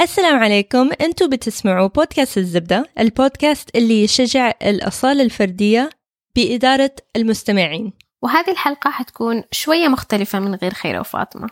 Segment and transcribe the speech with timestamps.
[0.00, 0.90] السلام عليكم.
[1.00, 5.90] أنتم بتسمعوا بودكاست الزبدة البودكاست اللي يشجع الأصالة الفردية
[6.36, 7.92] بإدارة المستمعين.
[8.22, 11.48] وهذه الحلقة حتكون شوية مختلفة من غير خيرة وفاطمة.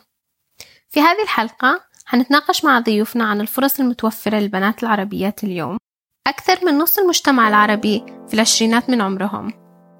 [0.89, 5.79] في هذه الحلقة حنتناقش مع ضيوفنا عن الفرص المتوفرة للبنات العربيات اليوم.
[6.27, 9.53] أكثر من نص المجتمع العربي في العشرينات من عمرهم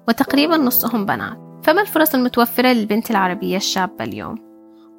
[0.07, 1.37] وتقريبا نصهم بنات.
[1.63, 4.44] فما الفرص المتوفرة للبنت العربية الشابة اليوم؟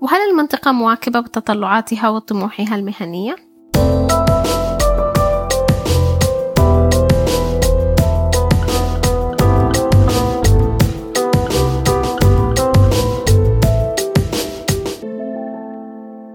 [0.06, 3.36] وهل المنطقة مواكبة بتطلعاتها وطموحها المهنية؟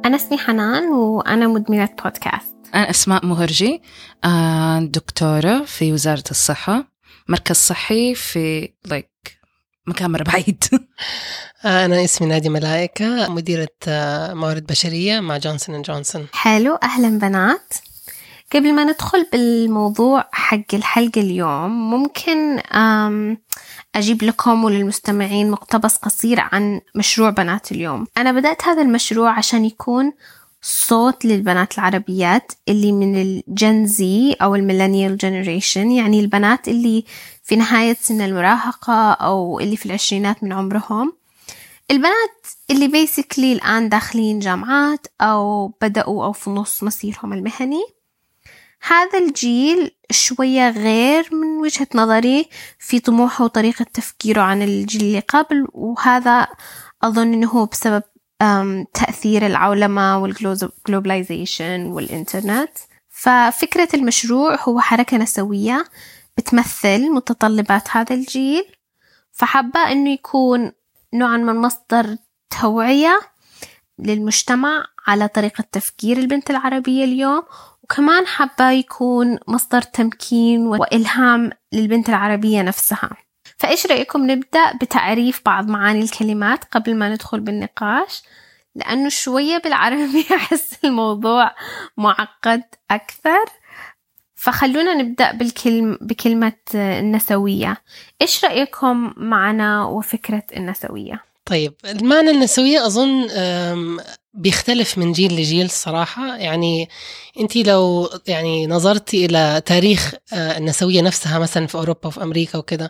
[0.06, 3.82] أنا اسمي حنان وأنا مدمنة بودكاست أنا أسماء مهرجي
[4.24, 6.92] آه، دكتورة في وزارة الصحة
[7.28, 9.11] مركز صحي في like
[9.88, 10.64] مكان مرة بعيد
[11.66, 16.28] أنا اسمي نادي ملائكة مديرة آه، موارد بشرية مع Johnson and Johnson.
[16.34, 17.74] حلو أهلا بنات.
[18.54, 22.60] قبل ما ندخل بالموضوع حق الحلقة اليوم ممكن
[23.96, 28.08] أجيب لكم وللمستمعين مقتبس قصير عن مشروع بنات اليوم.
[28.18, 30.14] أنا بدأت هذا المشروع عشان يكون
[30.62, 37.06] صوت للبنات العربيات اللي من ال Gen Z أو ال millennial generation يعني البنات اللي
[37.44, 41.14] في نهاية سن المراهقة أو اللي في العشرينات من عمرهم.
[41.92, 47.84] البنات اللي basically الآن داخلين جامعات أو بدأوا أو في نص مسيرهم المهني.
[48.88, 55.68] هذا الجيل شوية غير من وجهة نظري في طموحه وطريقة تفكيره عن الجيل اللي قبل
[55.74, 56.48] وهذا
[57.04, 58.04] أظن أنه هو بسبب
[58.94, 62.72] تأثير العولمة وال globalization والإنترنت.
[63.10, 65.86] ففكرة المشروع هو حركة نسوية
[66.38, 68.66] بتمثل متطلبات هذا الجيل
[69.32, 70.72] فحابة أنه يكون
[71.14, 72.18] نوعا من مصدر
[72.62, 73.20] توعية
[74.00, 77.44] للمجتمع على طريقة تفكير البنت العربية اليوم
[77.84, 83.10] وكمان حابة يكون مصدر تمكين وإلهام للبنت العربية نفسها.
[83.58, 88.24] فإيش رأيكم نبدأ بتعريف بعض معاني الكلمات قبل ما ندخل بالنقاش؟
[88.76, 91.56] لأنه شوية بالعربي أحس الموضوع
[91.98, 93.46] معقد أكثر.
[94.42, 97.78] فخلونا نبدأ بالكلم بكلمة النسوية
[98.22, 103.28] إيش رأيكم معنا وفكرة النسوية؟ طيب المعنى النسوية أظن
[104.34, 106.90] بيختلف من جيل لجيل الصراحة يعني
[107.40, 112.90] أنت لو يعني نظرتي إلى تاريخ آه، النسوية نفسها مثلا في أوروبا وفي أمريكا وكذا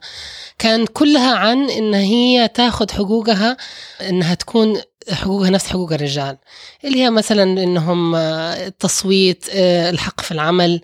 [0.60, 3.58] كان كلها عن إن هي تاخذ حقوقها
[4.02, 6.38] إنها تكون حقوقها نفس حقوق الرجال.
[6.86, 10.82] اللي هي مثلا إنهم آه، التصويت آه، الحق في العمل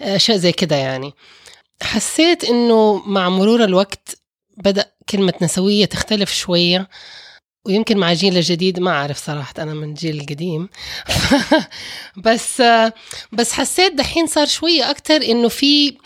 [0.00, 1.12] أشياء زي كده يعني.
[1.82, 4.18] حسيت إنه مع مرور الوقت
[4.56, 6.88] بدأ كلمة نسوية تختلف شوية
[7.66, 10.68] ويمكن مع جيل الجديد ما أعرف صراحة أنا من جيل القديم.
[12.24, 12.62] بس
[13.32, 15.96] بس حسيت دحين صار شوية أكتر إنه في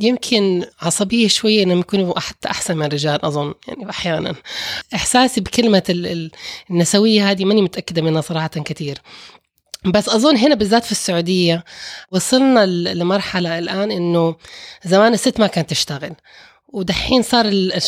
[0.00, 3.54] يمكن عصبية شوية إنهم يكونوا حتى أحسن من الرجال أظن.
[3.68, 4.34] يعني أحيانا.
[4.94, 5.82] إحساسي بكلمة
[6.70, 8.98] النسوية هذه ماني متأكدة منها صراحة كثير.
[9.84, 11.64] بس أظن هنا بالذات في السعودية
[12.10, 14.36] وصلنا لمرحلة الآن إنه
[14.84, 16.14] زمان الست ما كانت تشتغل.
[16.72, 17.46] ودحين صار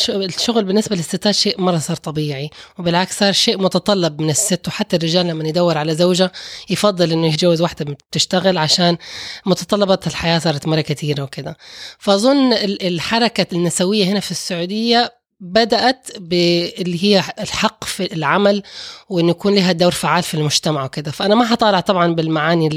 [0.09, 5.27] الشغل بالنسبة للستات شيء مرة صار طبيعي وبالعكس صار شيء متطلب من الست وحتى الرجال
[5.27, 6.31] لما يدور على زوجة
[6.69, 8.97] يفضل إنه يتجوز واحدة بتشتغل عشان
[9.45, 11.55] متطلبات الحياة صارت مرة كثيرة وكذا.
[11.99, 18.63] فأظن الحركة النسوية هنا في السعودية بدأت باللي هي الحق في العمل
[19.09, 21.11] وإنه يكون لها دور فعال في المجتمع وكذا.
[21.11, 22.69] فأنا ما حطالع طبعا بالمعاني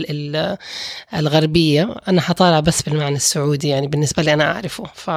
[1.15, 4.85] الغربية أنا حطالع بس بالمعنى السعودي يعني بالنسبة لي أنا أعرفه.
[4.95, 5.11] ف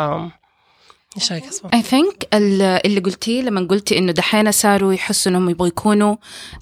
[1.17, 5.67] إيش رأيك اسمع؟ اي ثينك اللي قلتيه لما قلتي إنه دحين صاروا يحسوا إنهم يبغوا
[5.67, 6.15] يكونوا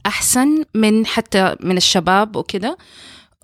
[0.06, 2.78] أحسن من حتى من الشباب وكذا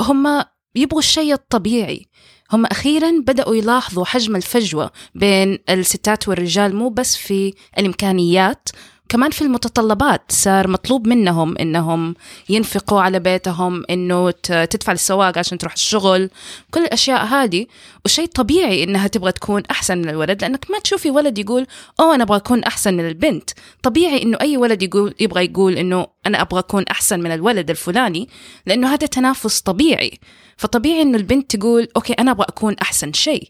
[0.02, 0.44] هم
[0.76, 2.06] يبغوا الشيء الطبيعي
[2.54, 8.70] هم أخيرا بدأوا يلاحظوا حجم الفجوة بين الستات والرجال مو بس في الإمكانيات
[9.10, 12.16] كمان في المتطلبات صار مطلوب منهم إنهم
[12.50, 16.30] ينفقوا على بيتهم إنه تدفع للسواق عشان تروح الشغل
[16.72, 17.66] كل الأشياء هذه.
[18.06, 21.68] وشيء طبيعي إنها تبغى تكون أحسن من الولد لأنك ما تشوفي ولد يقول
[22.00, 23.50] أوه أنا أبغى أكون أحسن من البنت.
[23.84, 28.30] طبيعي إنه أي ولد يقول يبغى يقول إنه أنا أبغى أكون أحسن من الولد الفلاني
[28.66, 30.20] لأنه هذا تنافس طبيعي.
[30.58, 33.50] فطبيعي إنه البنت تقول okay أنا أبغى أكون أحسن شيء.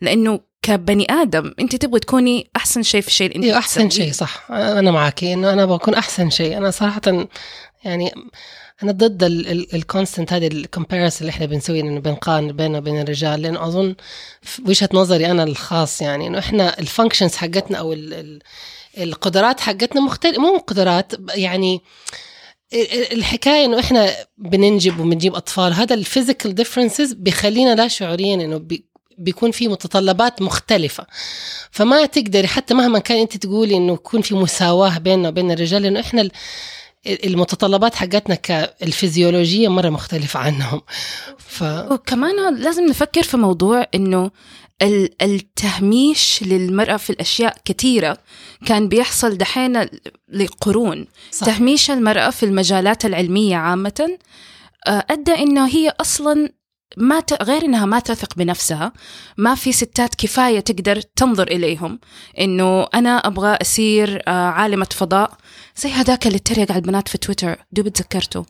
[0.00, 4.12] لأنه كبني آدم أنت تبغي تكوني أحسن شيء في الشيء اللي أنت أيوه أحسن شيء
[4.12, 4.50] صح.
[4.50, 6.56] أنا معك إنه أنا بكون أحسن شيء.
[6.56, 7.00] أنا صراحة
[7.84, 8.12] يعني
[8.82, 9.22] أنا ضد
[9.74, 13.42] ال constant هذه ال compares اللي إحنا بنسوي إنه بنقارن بيننا وبين الرجال.
[13.42, 13.94] لأنه أظن
[14.66, 18.42] وجهة نظري أنا الخاص يعني إنه إحنا ال functions حقتنا أو ال ال
[18.98, 21.80] القدرات حقتنا مختلفه مو قدرات يعني
[23.12, 25.72] الحكاية إنه إحنا بننجب وبنجيب أطفال.
[25.72, 31.06] هذا ال physical differences بيخلينا لا شعوريا إنه بي بيكون في متطلبات مختلفة.
[31.70, 36.00] فما تقدري حتى مهما كان انت تقولي إنه يكون في مساواة بيننا وبين الرجال لأنه
[36.00, 36.28] إحنا
[37.06, 40.80] المتطلبات حقتنا كالفيزيولوجية مرة مختلفة عنهم.
[41.38, 41.62] ف...
[41.62, 44.30] وكمان لازم نفكر في موضوع إنه
[45.22, 48.18] التهميش للمرأة في الأشياء كثيرة
[48.66, 49.86] كان بيحصل دحين
[50.28, 51.06] لقرون.
[51.30, 51.46] صح.
[51.46, 54.18] تهميش المرأة في المجالات العلمية عامة
[54.86, 56.52] آه، أدى إنه هي أصلا
[56.96, 57.42] ما ت...
[57.42, 58.92] غير إنها ما تثق بنفسها
[59.36, 62.00] ما في ستات كفاية تقدر تنظر إليهم
[62.40, 65.36] إنه أنا أبغى اصير آه، عالمة فضاء
[65.76, 68.46] زي هذاك اللي اتريق على البنات في تويتر دوب تذكرته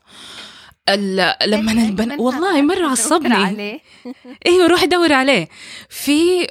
[1.46, 3.81] لما البنات والله مرة عصبني.
[4.46, 5.48] أيوه روحي دوري عليه.
[5.88, 6.46] في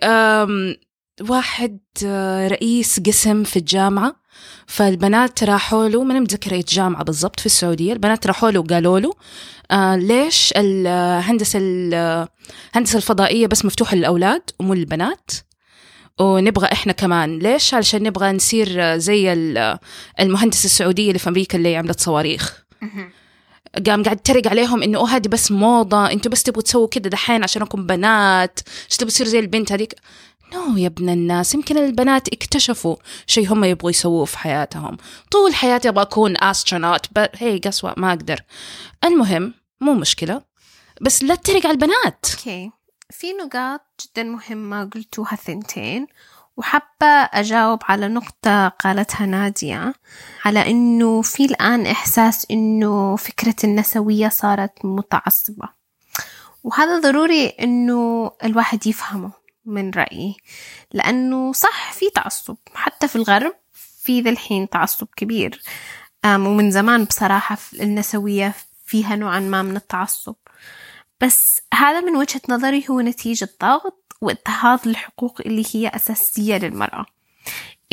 [1.21, 4.22] واحد آه، رئيس قسم في الجامعة
[4.67, 9.13] فالبنات راحوا له ماني متذكره جامعة بالضبط في السعودية البنات راحوا له وقالوا له
[9.71, 15.31] آه ليش الهندسة الهندسه الفضائية بس مفتوحة للأولاد ومو للبنات؟
[16.19, 19.33] ونبغى إحنا كمان ليش؟ علشان نبغى نصير زي
[20.19, 22.63] المهندسة السعودية اللي في أمريكا اللي عملت صواريخ.
[23.87, 27.85] قام قاعد ترق عليهم إنه هذه بس موضة إنتوا بس تبغوا تسووا كده دحين عشانكم
[27.87, 29.95] بنات إيش تبغوا تصير زي البنت هذيك؟
[30.53, 32.95] no يا ابن الناس يمكن البنات اكتشفوا
[33.27, 34.97] شيء هم يبغوا يسووه في حياتهم.
[35.31, 38.39] طول حياتي أبغى أكون astronaut هي قسوة ما أقدر.
[39.03, 40.41] المهم مو مشكلة
[41.01, 42.25] بس لا تتريق على البنات.
[42.31, 42.71] okay
[43.09, 46.07] في نقاط جدا مهمة قلتوها ثنتين
[46.57, 49.93] وحابة أجاوب على نقطة قالتها نادية
[50.45, 55.69] على إنه في الآن إحساس إنه فكرة النسوية صارت متعصبة.
[56.63, 59.42] وهذا ضروري إنه الواحد يفهمه.
[59.65, 60.35] من رأيي
[60.91, 65.61] لأنه صح في تعصب حتى في الغرب في ذا الحين تعصب كبير.
[66.25, 68.53] ومن زمان بصراحة النسوية
[68.85, 70.35] فيها نوعا ما من التعصب.
[71.21, 77.05] بس هذا من وجهة نظري هو نتيجة ضغط واضطهاد الحقوق اللي هي أساسية للمرأة.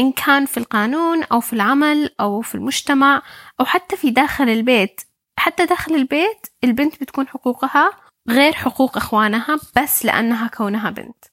[0.01, 3.23] إن كان في القانون أو في العمل أو في المجتمع
[3.61, 5.01] أو حتى في داخل البيت
[5.37, 7.91] حتى داخل البيت البنت بتكون حقوقها
[8.29, 11.25] غير حقوق إخوانها بس لأنها كونها بنت.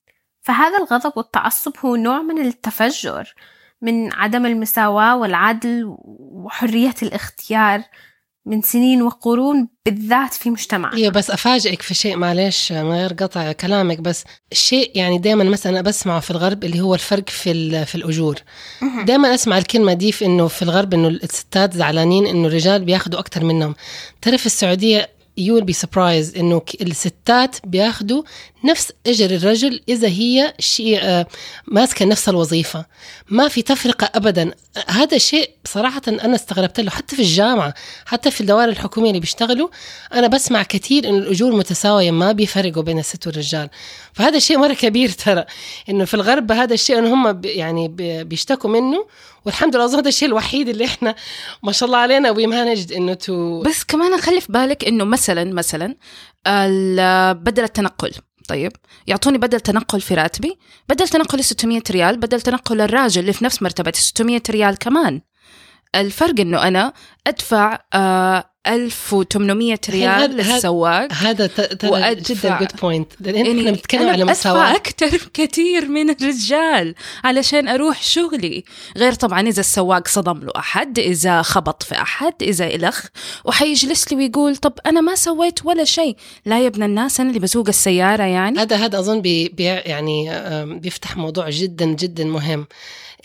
[0.47, 3.33] فهذا الغضب والتعصب هو نوع من التفجر
[3.81, 7.83] من عدم المساواة والعدل وحرية الاختيار
[8.45, 13.51] من سنين وقرون بالذات في مجتمعنا أيوه بس أفاجئك في شيء معلش من غير قطع
[13.51, 18.35] كلامك بس الشيء يعني دائما مثلا بسمعه في الغرب اللي هو الفرق في في الأجور.
[19.05, 23.43] دائما أسمع الكلمة دي في إنه في الغرب إنه الستات زعلانين إنه الرجال بياخذوا أكثر
[23.43, 23.75] منهم.
[24.21, 28.23] ترى في السعوديه will be surprised إنه الستات بياخذوا
[28.63, 31.27] نفس أجر الرجل إذا هي شيء آه،
[31.67, 32.85] ماسكة نفس الوظيفة.
[33.29, 34.51] ما في تفرقة ابدا.
[34.87, 37.73] هذا الشيء بصراحه أنا استغربت له حتى في الجامعة
[38.05, 39.69] حتى في الدوائر الحكومية اللي بيشتغلوا
[40.13, 43.69] أنا بسمع كثير انه الأجور متساوية ما بيفرقوا بين الست والرجال.
[44.13, 45.45] فهذا الشيء مرة كبير ترى
[45.89, 47.87] إنه في الغرب هذا الشيء انه هم يعني
[48.23, 49.07] بيشتكوا منه.
[49.45, 51.15] والحمد لله اظن هذا الشيء الوحيد اللي إحنا
[51.63, 55.53] ما شاء الله علينا we managed إنه to بس كمان خلي في بالك إنه مثلا
[55.53, 55.95] مثلا
[57.33, 58.11] بدل التنقل.
[58.47, 58.71] طيب
[59.07, 60.57] يعطوني بدل تنقل في راتبي
[60.89, 65.21] بدل تنقل 600 ريال بدل تنقل الراجل اللي في نفس مرتبتي 600 ريال كمان.
[66.01, 66.93] الفرق إنه أنا
[67.27, 71.49] أدفع آه 1800 ريال للسواق هذا
[72.29, 78.63] جدا good point يعني إحنا بنتكلم على مساواة أكثر كثير من الرجال علشان أروح شغلي.
[78.97, 83.05] غير طبعا إذا السواق صدم له أحد إذا خبط في أحد إذا إلخ
[83.45, 86.15] وحيجلس لي ويقول طب أنا ما سويت ولا شيء.
[86.45, 88.59] لا يا ابن الناس أنا اللي بسوق السيارة يعني.
[88.59, 90.29] هذا هذا أظن بي بي يعني
[90.79, 92.67] بيفتح موضوع جدا جدا مهم.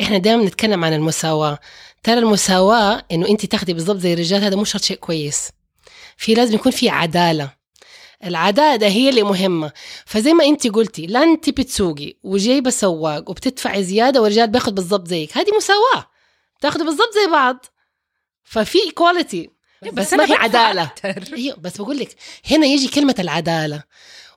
[0.01, 1.59] إحنا دائما نتكلم عن المساواة.
[2.03, 5.51] ترى المساواة إنه أنت تاخدي بالضبط زي الرجال هذا مش شرط شيء كويس.
[6.17, 7.55] في لازم يكون في عدالة.
[8.25, 9.73] العدالة هي اللي مهمة.
[10.07, 15.37] فزي ما أنت قلتي لا أنت بتسوقي وجايبة سواق وبتدفعي زيادة والرجال بياخد بالضبط زيك.
[15.39, 16.11] هذه مساواة.
[16.61, 17.67] تاخدوا بالضبط زي بعض.
[18.45, 19.51] ففي equality
[19.83, 20.91] بس, بس ما في عدالة.
[21.33, 22.17] أيوه بس بقول لك
[22.51, 23.83] هنا يجي كلمة العدالة.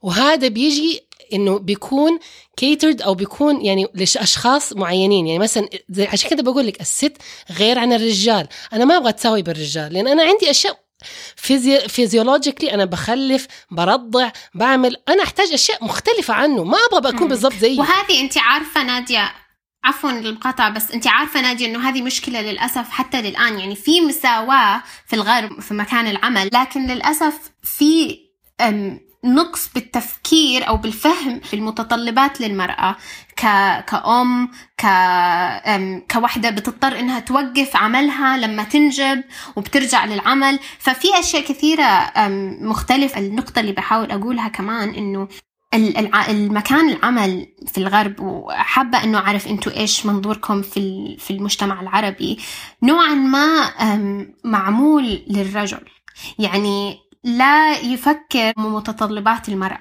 [0.02, 2.20] وهذا بيجي إنه بيكون
[2.58, 5.28] catered أو بيكون يعني لأشخاص معينين.
[5.28, 7.18] يعني مثلا زي عشان كده بقول لك الست
[7.52, 8.48] غير عن الرجال.
[8.74, 10.86] أنا ما أبغى اتساوي بالرجال لأن أنا عندي أشياء
[11.36, 11.80] فيزي...
[11.80, 14.96] physiologically أنا بخلف برضع بعمل.
[15.10, 16.64] أنا أحتاج أشياء مختلفة عنه.
[16.64, 19.32] ما أبغى بكون بالضبط زيه وهذه انت عارفة نادية
[19.84, 23.60] عفوا للمقاطعة بس انت عارفة نادية إنه هذه مشكلة للأسف حتى للآن.
[23.60, 28.20] يعني في مساواة في الغرب في مكان العمل لكن للأسف في
[29.26, 32.96] نقص بالتفكير أو بالفهم في المتطلبات للمرأة.
[33.38, 33.42] ك...
[33.86, 34.86] كأم ك...
[36.12, 39.24] كوحدة بتضطر إنها توقف عملها لما تنجب
[39.56, 40.60] وبترجع للعمل.
[40.80, 42.12] ففي أشياء كثيرة.
[42.62, 43.20] مختلفة.
[43.20, 45.28] النقطة اللي بحاول أقولها كمان إنه
[46.30, 52.40] المكان العمل في الغرب وحابة إنه أعرف أنتوا إيش منظوركم في في المجتمع العربي.
[52.84, 53.72] نوعا ما
[54.44, 55.82] معمول للرجل.
[56.40, 59.80] يعني لا يفكر بمتطلبات المرأة.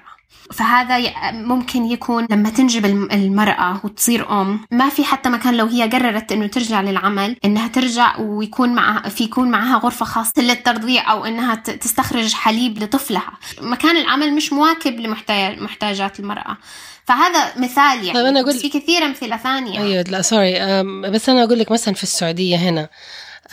[0.53, 5.83] فهذا ممكن يكون لما تنجب الم- المرأة وتصير أم ما في حتى مكان لو هي
[5.89, 11.25] قررت إنه ترجع للعمل إنها ترجع ويكون معها في يكون معها غرفة خاصة للترضيع أو
[11.25, 13.31] إنها تستخرج حليب لطفلها.
[13.61, 16.57] مكان العمل مش مواكب لمحتاجات المرأة.
[17.05, 18.13] فهذا مثال يعني.
[18.13, 19.79] طيب أنا أقول- في كثير أمثلة ثانية.
[19.79, 20.53] أيوه لا سوري
[21.09, 22.89] بس أنا أقول لك مثلا في السعودية هنا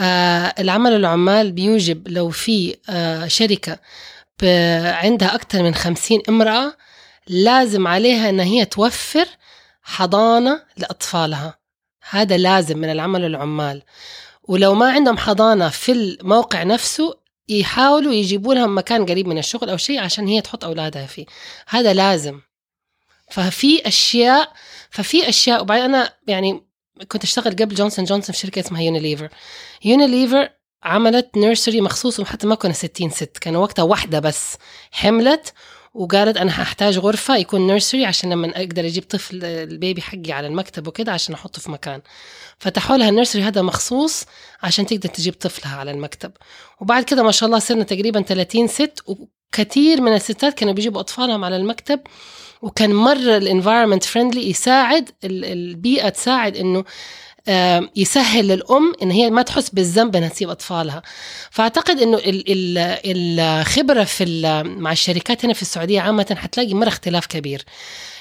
[0.00, 3.78] آه، العمل العمال بيوجب لو في آه، شركة
[4.42, 6.76] ب- عندها أكثر من خمسين امرأة
[7.28, 9.26] لازم عليها إن هي توفر
[9.82, 11.58] حضانة لأطفالها.
[12.11, 13.82] هذا لازم من العمل العمال.
[14.42, 17.14] ولو ما عندهم حضانة في الموقع نفسه
[17.49, 21.26] يحاولوا يجيبوا لهم مكان قريب من الشغل أو شيء عشان هي تحط أولادها فيه.
[21.68, 22.40] هذا لازم.
[23.30, 24.52] ففي أشياء
[24.90, 26.62] ففي أشياء وبعدين أنا يعني
[27.08, 29.28] كنت أشتغل قبل جونسون جونسون في شركة اسمها يونيليفر
[29.84, 30.49] يونيليفر
[30.82, 33.38] عملت nursery مخصوص وحتى ما كنا 60 ست.
[33.40, 34.56] كان وقتها واحدة بس
[34.92, 35.52] حملت
[35.94, 40.46] وقالت أنا هحتاج غرفة يكون nursery عشان لما أقدر أجيب طفل ال baby حقي على
[40.46, 42.02] المكتب وكده عشان أحطه في مكان.
[42.58, 44.25] فتحوا لها ال nursery هذا مخصوص
[44.62, 46.32] عشان تقدر تجيب طفلها على المكتب.
[46.80, 51.44] وبعد كده ما شاء الله صرنا تقريبا 30 ست وكثير من الستات كانوا بيجيبوا أطفالهم
[51.44, 52.00] على المكتب.
[52.62, 56.85] وكان مرة ال environment friendly يساعد ال- البيئة تساعد إنه
[57.97, 61.02] يسهل للأم إن هي ما تحس بالذنب انها تسيب أطفالها.
[61.50, 64.25] فأعتقد إنه ال- ال- الخبرة في
[64.78, 67.64] مع الشركات هنا في السعودية عامة حتلاقي مرة اختلاف كبير.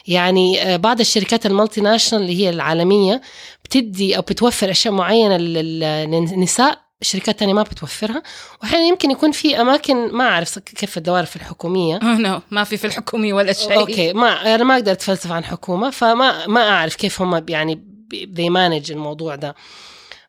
[0.07, 3.21] يعني آه، بعض الشركات ال multinational اللي هي العالمية
[3.65, 5.79] بتدي أو بتوفر أشياء معينة لل-
[6.11, 8.23] للنساء شركات تانية ما بتوفرها.
[8.61, 11.99] وأحيانا يمكن يكون في أماكن ما أعرف كيف الدوائر الحكومية.
[11.99, 13.79] Oh no ما في في الحكومي ولا شيء.
[13.79, 18.49] okay ما أنا ما أقدر أتفلسف عن حكومة فما ما أعرف كيف هم يعني they
[18.49, 19.55] manage الموضوع ده.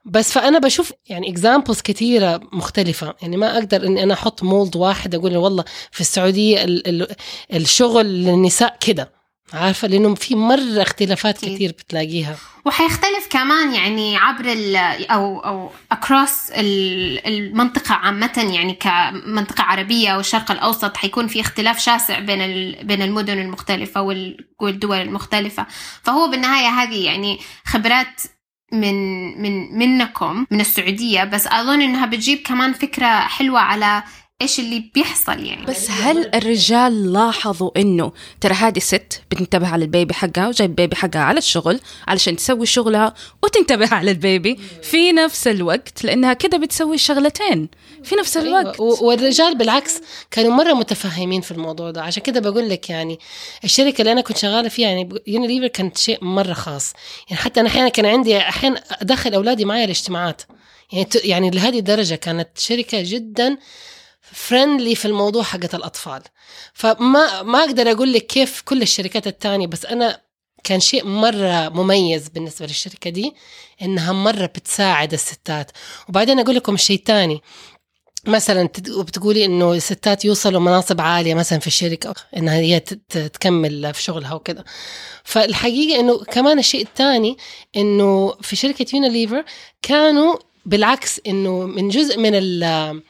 [0.04, 3.14] بس فأنا بشوف يعني اكزامبلز كثيره مختلفة.
[3.22, 7.16] يعني ما أقدر إني أنا أحط مولد واحد أقول والله في السعودية ال ال
[7.54, 9.21] الشغل للنساء كده.
[9.54, 11.54] عارفة لأنه في مرة اختلافات أكيد.
[11.54, 14.76] كثير بتلاقيها وحيختلف كمان يعني عبر ال
[15.11, 16.50] أو أو اكروس
[17.26, 22.38] المنطقة عامة يعني كمنطقة عربية والشرق الأوسط حيكون في اختلاف شاسع بين
[22.87, 25.66] بين المدن المختلفة وال- والدول المختلفة
[26.02, 28.20] فهو بالنهاية هذه يعني خبرات
[28.72, 28.94] من
[29.42, 34.02] من منكم من السعودية بس أظن إنها بتجيب كمان فكرة حلوة على
[34.42, 40.14] إيش اللي بيحصل يعني؟ بس هل الرجال لاحظوا إنه ترى هذه ست بتنتبه على البيبي
[40.14, 46.04] حقها وجايب البيبي حقها على الشغل علشان تسوي شغلها وتنتبه على البيبي؟ في نفس الوقت
[46.04, 47.68] لأنها كده بتسوي شغلتين.
[48.04, 48.80] في نفس الوقت.
[48.80, 49.02] أيوة.
[49.02, 52.02] والرجال بالعكس كانوا مرة متفهمين في الموضوع ده.
[52.02, 53.18] عشان كده بقول لك يعني
[53.64, 56.92] الشركة اللي أنا كنت شغالة فيها يعني يونيليفر كانت شيء مرة خاص.
[57.30, 60.42] يعني حتى أنا أحيانا كان عندي أحيانا أدخل أولادي معي الاجتماعات.
[60.92, 63.56] يعني يعني لهذه الدرجة كانت شركة جدا
[64.32, 66.22] friendly في الموضوع حقت الأطفال.
[66.74, 70.20] فما ما أقدر أقول لك كيف كل الشركات التانية بس أنا
[70.64, 73.34] كان شيء مرة مميز بالنسبة للشركة دي
[73.82, 75.70] إنها مرة بتساعد الستات.
[76.08, 77.40] وبعدين أقول لكم شيء تاني.
[78.26, 84.34] مثلا بتقولي إنه الستات يوصلوا مناصب عالية مثلا في الشركة إنها هي تكمل في شغلها
[84.34, 84.64] وكذا
[85.24, 87.36] فالحقيقة إنه كمان الشيء الثاني
[87.76, 89.44] إنه في شركة يونيليفر
[89.82, 90.36] كانوا
[90.66, 93.02] بالعكس إنه من جزء من ال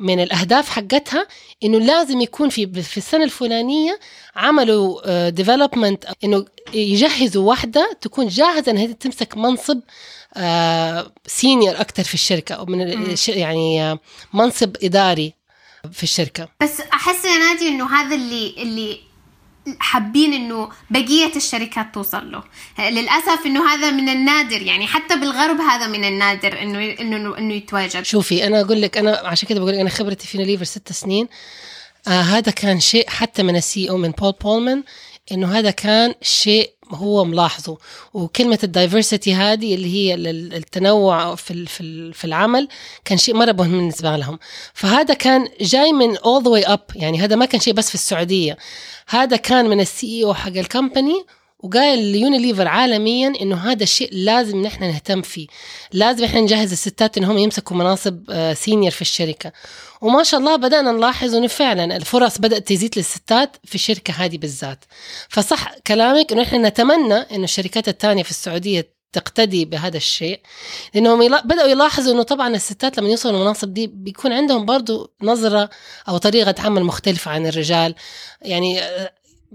[0.00, 1.26] من الأهداف حقتها
[1.64, 4.00] إنه لازم يكون في في السنة الفلانية
[4.36, 9.80] عملوا development إنه يجهزوا واحدة تكون جاهزة إنها تمسك منصب
[11.26, 13.98] senior أكثر في الشركة أو من يعني آه،
[14.34, 15.34] منصب إداري
[15.92, 16.48] في الشركة.
[16.62, 19.09] بس أحس يا نادي إنه هذا اللي اللي
[19.80, 22.42] حابين إنه بقية الشركات توصل له.
[22.90, 28.02] للأسف إنه هذا من النادر يعني حتى بالغرب هذا من النادر إنه إنه إنه يتواجد.
[28.02, 31.28] شوفي أنا أقول لك أنا عشان كده بقول لك أنا خبرتي في يونيليفر ست سنين.
[32.08, 34.82] آه هذا كان شيء حتى من ال CEO من بول بولمان.
[35.32, 37.78] إنه هذا كان شيء هو ملاحظه.
[38.14, 42.68] وكلمة ال diversity هذه اللي هي ال- التنوع في في ال- في العمل
[43.04, 44.38] كان شيء مرة مهم بالنسبة لهم.
[44.74, 47.94] فهذا كان جاي من all the way up يعني هذا ما كان شيء بس في
[47.94, 48.56] السعودية.
[49.08, 51.24] هذا كان من ال CEO حق ال company
[51.62, 55.46] وقال ليونيليفر عالميا إنه هذا الشيء لازم نحن نهتم فيه.
[55.92, 59.52] لازم إحنا نجهز الستات إنهم يمسكوا مناصب آه، senior في الشركة.
[60.00, 64.84] وما شاء الله بدأنا نلاحظ إنه فعلا الفرص بدأت تزيد للستات في الشركة هذه بالذات.
[65.28, 70.40] فصح كلامك إنه إحنا نتمنى إنه الشركات الثانية في السعودية تقتدي بهذا الشيء.
[70.94, 75.70] لأنهم يلا بدأوا يلاحظوا إنه طبعا الستات لما يوصلوا المناصب دي بيكون عندهم برضو نظرة
[76.08, 77.94] أو طريقة عمل مختلفة عن الرجال.
[78.42, 79.12] يعني آه،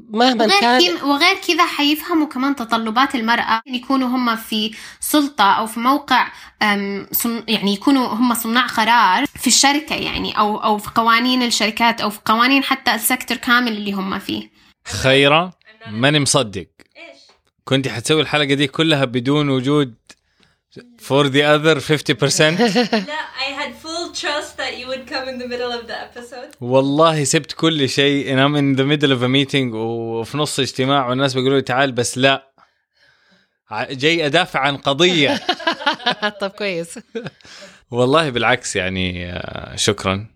[0.10, 3.62] مهما وغير كان كي- وغير كذا حيفهموا كمان تطلبات المرأة.
[3.68, 6.28] يكونوا هم في سلطة أو في موقع
[6.62, 12.02] أم، صن يعني يكونوا هم صناع قرار في الشركة يعني أو أو في قوانين الشركات
[12.02, 14.50] أو في قوانين حتى السكتور كامل اللي هم فيه.
[15.02, 15.54] خيرة
[15.90, 16.68] ماني مصدق.
[17.64, 19.96] كنت حتسوي الحلقة دي كلها بدون وجود
[21.08, 21.82] for the other 50%
[23.10, 23.85] لا I had
[24.16, 26.56] trust that you would come in the middle of the episode?
[26.62, 28.36] والله سبت كل شيء.
[28.36, 31.92] And I'm in the middle of a meeting وفي نص اجتماع والناس بيقولوا لي تعال
[31.92, 32.52] بس لا.
[33.92, 35.40] جاي أدافع عن قضية.
[36.42, 37.00] طب كويس.
[37.92, 40.28] والله بالعكس يعني آه، شكرا.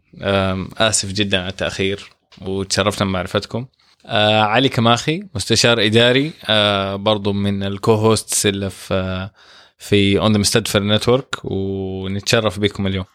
[0.78, 2.10] آسف جدا على التأخير
[2.42, 3.66] وتشرفنا بمعرفتكم.
[4.06, 9.32] آه، علي كماخي مستشار إداري آه، برضو من الكو هوستس اللي في آه،
[9.80, 13.06] في اون ذا مستدفر نتورك ونتشرف بكم اليوم.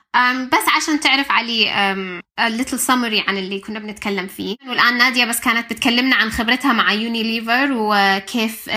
[0.52, 1.70] بس عشان تعرف علي
[2.40, 4.56] little summary عن اللي كنا بنتكلم فيه.
[4.68, 8.68] والآن نادية بس كانت بتكلمنا عن خبرتها مع يونيليفر وكيف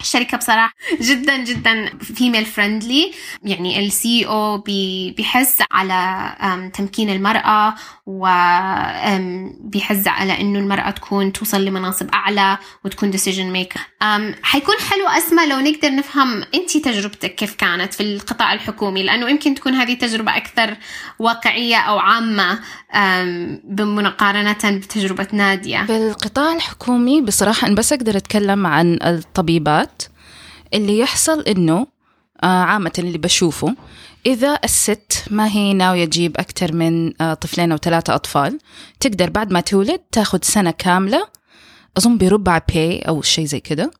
[0.00, 3.12] الشركة بصراحة جدا جدا female friendly
[3.42, 4.58] يعني ال CEO
[5.16, 7.74] بيحس على تمكين المرأة
[8.06, 13.10] وبيحث على إنه المرأة تكون توصل لمناصب أعلى وتكون
[13.64, 13.80] maker.
[14.02, 19.30] أم، حيكون حلو اسمع لو نقدر نفهم أنت تجربتك كيف كانت في القطاع الحكومي لأنه
[19.30, 20.76] يمكن تكون هذه تجربة أكثر
[21.18, 22.58] واقعية أو عامة
[23.64, 25.82] بمقارنة بتجربة نادية.
[25.82, 29.85] بالقطاع الحكومي بصراحة أنا بس أقدر أتكلم عن الطبيبات.
[30.74, 31.86] اللي يحصل إنه
[32.42, 33.74] آه، عامة اللي بشوفه
[34.26, 38.58] إذا الست ما هي ناوية تجيب أكثر من آه، طفلين أو ثلاثة أطفال
[39.00, 41.28] تقدر بعد ما تولد تاخد سنة كاملة
[41.98, 43.90] أظن بربع باي أو شيء زي كده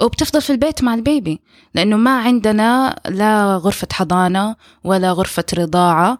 [0.00, 1.40] وبتفضل في البيت مع البيبي
[1.74, 6.18] لأنه ما عندنا لا غرفة حضانة ولا غرفة رضاعة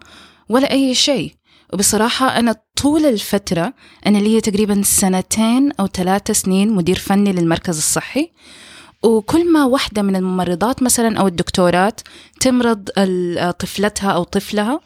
[0.49, 1.33] ولا أي شيء.
[1.73, 3.73] وبصراحة أنا طول الفترة
[4.07, 8.31] أنا لي تقريبا سنتين أو ثلاثة سنين مدير فني للمركز الصحي
[9.03, 12.01] وكل ما واحدة من الممرضات مثلا أو الدكتورات
[12.39, 12.89] تمرض
[13.59, 14.79] طفلتها أو طفلها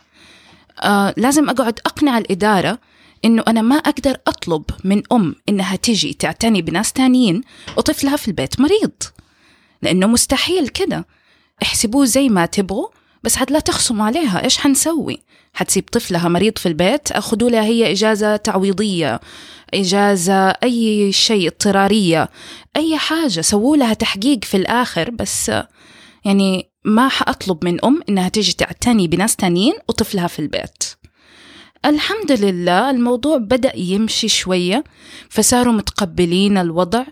[0.84, 2.80] آه لازم أقعد أقنع الإدارة
[3.26, 7.42] إنه أنا ما أقدر أطلب من أم إنها تجي تعتني بناس تانيين
[7.78, 8.92] وطفلها في البيت مريض
[9.82, 11.06] لأنه مستحيل كده.
[11.64, 12.88] احسبوه زي ما تبغوا
[13.24, 14.44] بس عاد لا تخصموا عليها.
[14.44, 15.22] إيش حنسوي؟
[15.54, 19.20] حتسيب طفلها مريض في البيت؟ أخذوا لها هي إجازة تعويضية.
[19.76, 22.30] إجازة أي شيء اضطرارية
[22.76, 23.42] أي حاجة.
[23.42, 25.52] سووا لها تحقيق في الآخر بس
[26.26, 30.84] يعني ما حأطلب من أم إنها تيجي تعتني بناس تانيين وطفلها في البيت.
[31.86, 34.84] الحمد لله الموضوع بدأ يمشي شوية
[35.30, 37.04] فصاروا متقبلين الوضع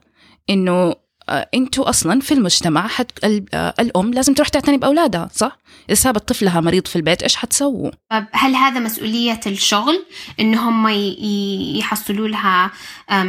[0.49, 0.95] إنه
[1.29, 3.11] أنتوا أصلا في المجتمع حت...
[3.23, 5.57] آه، الأم لازم تروح تعتني بأولادها صح؟
[5.89, 7.91] إذا سابت طفلها مريض في البيت إيش حتسووا؟
[8.31, 10.05] هل هذا مسؤولية الشغل؟
[10.39, 10.87] إن هم
[11.77, 12.71] يحصلوا لها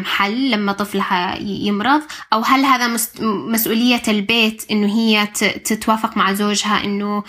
[0.05, 2.03] حل لما طفلها يمرض؟
[2.33, 5.27] أو هل هذا مس- مسؤولية البيت إنه هي
[5.65, 7.23] تتوافق مع زوجها إنه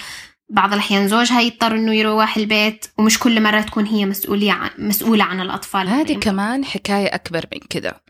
[0.49, 5.23] بعض الأحيان زوجها يضطر إنه يروح البيت؟ ومش كل مرة تكون هي مسؤولية عن مسؤولة
[5.23, 5.87] عن الأطفال.
[5.87, 8.01] هذه كمان حكاية أكبر من كده.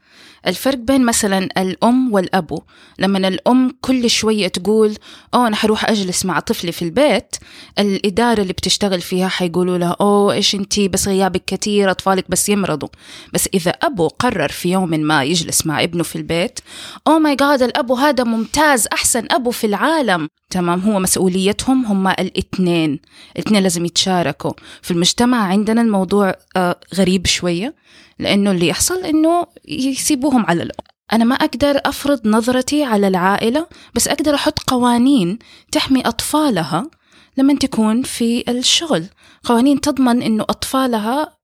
[0.47, 2.61] الفرق بين مثلا الأم والأبو
[2.99, 4.95] لما الأم كل شوية تقول
[5.33, 7.35] أوه أنا حروح أجلس مع طفلي في البيت.
[7.79, 12.89] الإدارة اللي بتشتغل فيها حيقولوا لها أوه إيش أنتي بس غيابك كتير أطفالك بس يمرضوا.
[13.33, 16.59] بس إذا أبو قرر في يوم ما يجلس مع ابنه في البيت
[17.07, 20.29] أوه ماي جاد الأبو هذا ممتاز أحسن أبو في العالم.
[20.49, 22.99] تمام هو مسؤوليتهم هم الاثنين.
[23.35, 24.53] الاثنين لازم يتشاركوا.
[24.81, 27.75] في المجتمع عندنا الموضوع آه غريب شوية.
[28.19, 34.07] لأنه اللي يحصل إنه يسيبوهم على الأم أنا ما أقدر أفرض نظرتي على العائلة بس
[34.07, 35.39] أقدر أحط قوانين
[35.71, 36.89] تحمي أطفالها
[37.37, 39.05] لما تكون في الشغل.
[39.43, 41.37] قوانين تضمن إنه أطفالها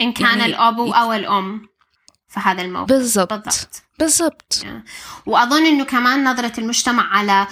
[0.00, 1.68] إن كان يعني- الأب أو الأم
[2.28, 3.32] في هذا الموضوع بالضبط.
[3.32, 3.82] بالضبط.
[3.98, 4.62] بالضبط.
[5.26, 7.46] وأظن إنه كمان نظرة المجتمع على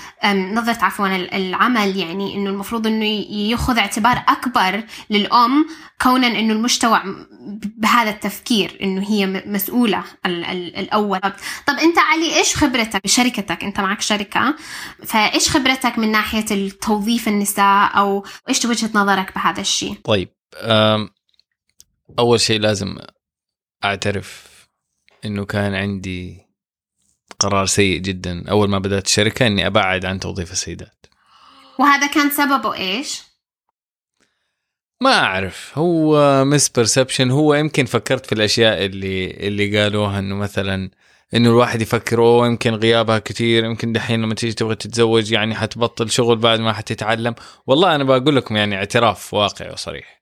[0.54, 5.66] نظرة عفوا ال- العمل يعني إنه المفروض إنه ي- ياخذ اعتبار أكبر للأم
[6.02, 7.04] كونا إنه المجتمع
[7.76, 11.20] بهذا التفكير إنه هي م- مسؤولة ال- ال- الأول.
[11.66, 14.54] طب أنت علي إيش خبرتك؟ بشركتك أنت معك شركة
[15.06, 20.28] فإيش خبرتك من ناحية التوظيف النساء؟ أو إيش وجهة نظرك بهذا الشيء؟ طيب
[22.18, 22.96] أول شيء لازم
[23.84, 24.51] أعترف
[25.24, 26.46] إنه كان عندي
[27.38, 28.50] قرار سيء جدا.
[28.50, 31.06] أول ما بدأت الشركة إني أبعد عن توظيف السيدات.
[31.78, 33.22] وهذا كان سببه إيش؟
[35.00, 35.78] ما أعرف.
[35.78, 40.90] هو misperception هو يمكن فكرت في الأشياء اللي اللي قالوها إنه مثلا
[41.34, 46.10] إنه الواحد يفكر أوه يمكن غيابها كثير يمكن دحين لما تيجي تبغى تتزوج يعني حتبطل
[46.10, 47.34] شغل بعد ما حتتعلم.
[47.66, 50.21] والله أنا بقول لكم يعني اعتراف واقعي وصريح.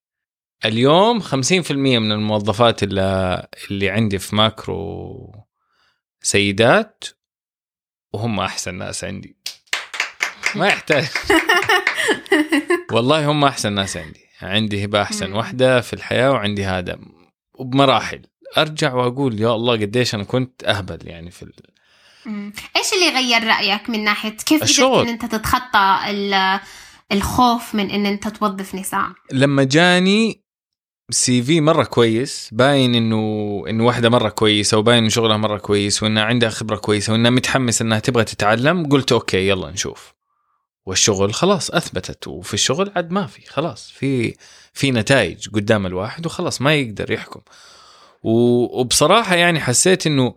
[0.64, 5.32] اليوم 50% من الموظفات اللي, اللي عندي في ماكرو
[6.22, 7.04] سيدات
[8.12, 9.36] وهم أحسن ناس عندي.
[10.54, 11.06] ما يحتاج.
[12.92, 14.20] والله هم أحسن ناس عندي.
[14.42, 15.32] عندي هبة أحسن.
[15.32, 16.98] واحدة في الحياة وعندي هذا
[17.54, 18.22] وبمراحل
[18.58, 21.52] أرجع وأقول يا الله قديش أنا كنت أهبل يعني في ال...
[22.76, 24.80] إيش اللي غير رأيك من ناحية كيف قدرت.
[24.80, 26.60] إن أنت تتخطى ال-
[27.12, 30.42] الخوف من إن أنت توظف نساء؟ لما جاني
[31.10, 36.22] CV مرة كويس باين إنه إنه واحدة مرة كويسة وباين إنه شغلها مرة كويس وإنها
[36.22, 40.14] عندها خبرة كويسة وإنها متحمسه إنها تبغى تتعلم قلت أوكي يلا نشوف.
[40.86, 44.34] والشغل خلاص أثبتت وفي الشغل عاد ما في خلاص في
[44.72, 47.40] في نتائج قدام الواحد وخلاص ما يقدر يحكم.
[48.22, 50.34] وبصراحة يعني حسيت إنه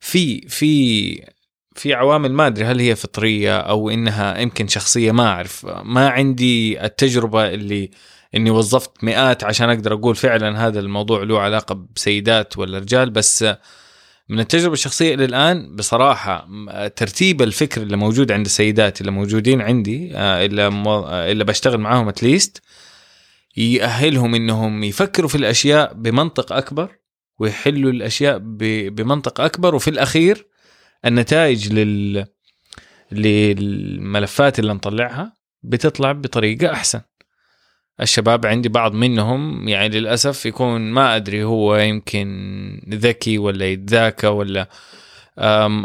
[0.00, 1.34] في في
[1.76, 6.84] في عوامل ما أدري هل هي فطرية أو إنها يمكن شخصية ما أعرف ما عندي
[6.84, 7.90] التجربة اللي
[8.36, 13.44] إني وظفت مئات عشان أقدر أقول فعلا هذا الموضوع له علاقة بسيدات ولا رجال بس
[14.28, 16.48] من التجربة الشخصية إلى الآن بصراحة
[16.96, 22.08] ترتيب الفكر اللي موجود عند السيدات اللي موجودين عندي آه، اللي آه، اللي بشتغل معاهم
[22.08, 22.62] اتليست
[23.56, 26.90] يأهلهم إنهم يفكروا في الأشياء بمنطق أكبر
[27.38, 28.38] ويحلوا الأشياء
[28.88, 30.46] بمنطق أكبر وفي الأخير
[31.04, 32.26] النتائج لل
[33.12, 37.00] للملفات اللي نطلعها بتطلع بطريقة أحسن.
[38.00, 44.68] الشباب عندي بعض منهم يعني للأسف يكون ما أدري هو يمكن ذكي ولا يتذاكى ولا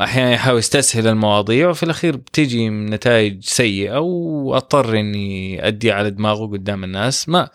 [0.03, 6.83] أحيانا يحاول يستسهل المواضيع وفي الأخير بتيجي نتائج سيئة وأضطر إني أدي على دماغه قدام
[6.83, 7.29] الناس.
[7.29, 7.49] ما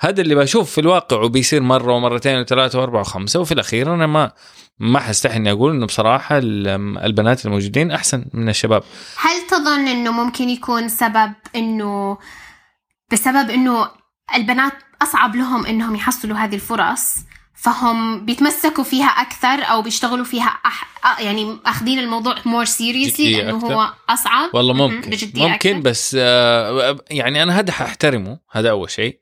[0.00, 4.32] هذا اللي بشوف في الواقع وبيصير مرة ومرتين وثلاثة وأربعة وخمسة وفي الأخير أنا ما
[4.78, 8.82] ما حستحي إني أقول إنه بصراحة ال- البنات الموجودين أحسن من الشباب.
[9.16, 12.18] هل تظن إنه ممكن يكون سبب إنه
[13.12, 13.88] بسبب إنه
[14.34, 17.14] البنات أصعب لهم إنهم يحصلوا هذه الفرص
[17.54, 20.88] فهم بيتمسكوا فيها أكثر أو بيشتغلوا فيها أح...
[21.20, 23.66] يعني أخذين الموضوع more seriously أكثر.
[23.66, 25.90] هو أصعب والله ممكن ممكن أكثر.
[25.90, 29.18] بس آه، يعني أنا هذا حأحترمه هذا أول شيء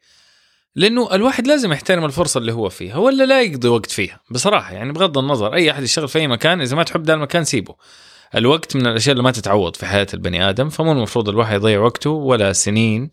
[0.75, 4.93] لأنه الواحد لازم يحترم الفرصة اللي هو فيها ولا لا يقضي وقت فيها بصراحة يعني
[4.93, 7.75] بغض النظر أي أحد يشتغل في أي مكان إذا ما تحب ذا المكان سيبه
[8.35, 12.11] الوقت من الأشياء اللي ما تتعوض في حياة البني آدم فمو المفروض الواحد يضيع وقته
[12.11, 13.11] ولا سنين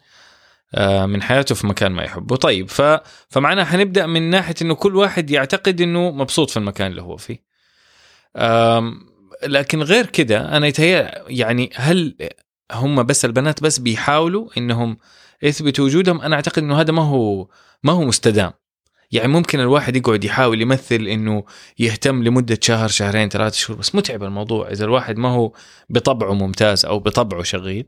[1.06, 2.36] من حياته في مكان ما يحبه.
[2.36, 2.82] طيب ف...
[3.30, 7.44] فمعناها حنبدأ من ناحية إنه كل واحد يعتقد إنه مبسوط في المكان اللي هو فيه.
[9.44, 12.16] لكن غير كده أنا يتهيأ يعني هل
[12.72, 14.98] هم بس البنات بس بيحاولوا إنهم
[15.44, 17.48] يثبتوا وجودهم؟ أنا أعتقد إنه هذا ما هو
[17.84, 18.52] ما هو مستدام.
[19.12, 21.44] يعني ممكن الواحد يقعد يحاول يمثل إنه
[21.80, 24.72] يهتم لمدة شهر شهرين ثلاثة شهور بس متعب الموضوع.
[24.72, 25.54] إذا الواحد ما هو
[25.90, 27.86] بطبعه ممتاز أو بطبعه شغيل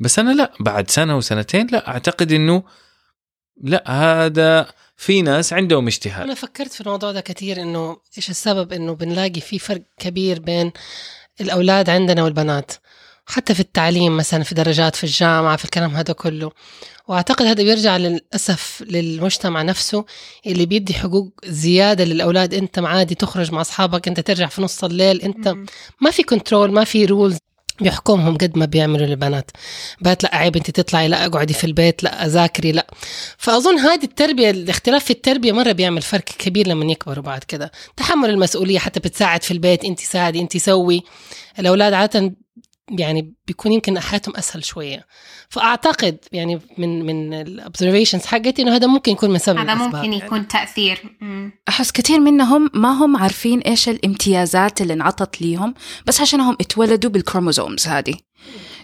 [0.00, 2.62] بس أنا لا بعد سنة وسنتين لا أعتقد إنه
[3.62, 8.72] لا هذا في ناس عندهم اجتهاد أنا فكرت في الموضوع ده كثير إنه إيش السبب
[8.72, 10.72] إنه بنلاقي في فرق كبير بين
[11.40, 12.72] الأولاد عندنا والبنات
[13.26, 16.50] حتى في التعليم مثلا في درجات في الجامعة في الكلام هذا كله.
[17.08, 20.04] وأعتقد هذا بيرجع للأسف للمجتمع نفسه
[20.46, 22.54] اللي بيدي حقوق زيادة للأولاد.
[22.54, 25.66] أنت عادي تخرج مع أصحابك أنت ترجع في نص الليل أنت مم.
[26.00, 27.36] ما في control ما في rules
[27.80, 29.50] بيحكمهم قد ما بيعملوا للبنات.
[30.00, 32.86] but لا عيب انت تطلعي لا اقعدي في البيت لا اذاكري لا.
[33.38, 37.72] فأظن هذه التربية الاختلاف في التربية مرة بيعمل فرق كبير لما يكبروا بعد كده.
[37.96, 41.02] تحمل المسؤولية حتى بتساعد في البيت انت ساعدي انت سوي.
[41.58, 42.32] الأولاد عادة
[42.90, 45.06] يعني بيكون يمكن حياتهم أسهل شوية
[45.48, 49.94] فأعتقد يعني من من ال observations حقتي إنه هذا ممكن يكون من سبب هذا الأسباب
[49.94, 50.16] ممكن يعني.
[50.16, 51.52] يكون تأثير مم.
[51.68, 55.74] أحس كثير منهم ما هم عارفين إيش الامتيازات اللي انعطت ليهم
[56.06, 58.14] بس عشانهم اتولدوا بالكروموزومز هذه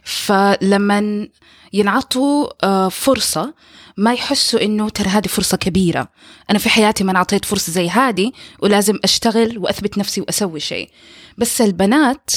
[0.05, 1.29] فلما
[1.73, 3.55] ينعطوا آه، فرصة
[4.01, 6.09] ما يحسوا إنه ترى هذه فرصة كبيرة.
[6.51, 10.91] أنا في حياتي ما انعطيت فرصة زي هذه ولازم أشتغل وأثبت نفسي وأسوي شيء.
[11.39, 12.31] بس البنات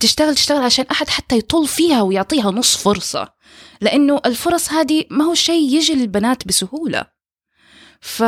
[0.00, 3.28] تشتغل تشتغل عشان أحد حتى يطول فيها ويعطيها نص فرصة.
[3.80, 7.04] لأنه الفرص هذه ما هو شيء يجي للبنات بسهولة.
[8.00, 8.22] ف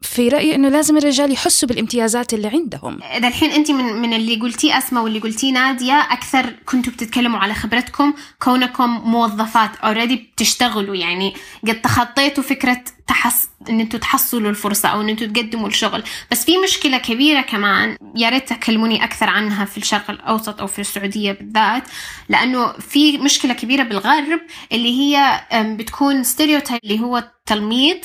[0.00, 2.98] في رأيي إنه لازم الرجال يحسوا بالامتيازات اللي عندهم.
[3.18, 7.54] ده الحين أنت من من اللي قلتيه أسماء واللي قلتيه نادية أكثر كنتوا بتتكلموا على
[7.54, 11.34] خبرتكم كونكم موظفات اوريدي بتشتغلوا يعني
[11.68, 16.02] قد تخطيتوا فكرة تحص إن أنتوا تحصلوا الفرصة أو إن أنتوا تقدموا الشغل.
[16.30, 20.78] بس في مشكلة كبيرة كمان يا ريت تكلموني أكثر عنها في الشرق الأوسط أو في
[20.78, 21.82] السعودية بالذات
[22.28, 24.40] لأنه في مشكلة كبيرة بالغرب
[24.72, 27.98] اللي هي بتكون stereotype اللي هو التنميط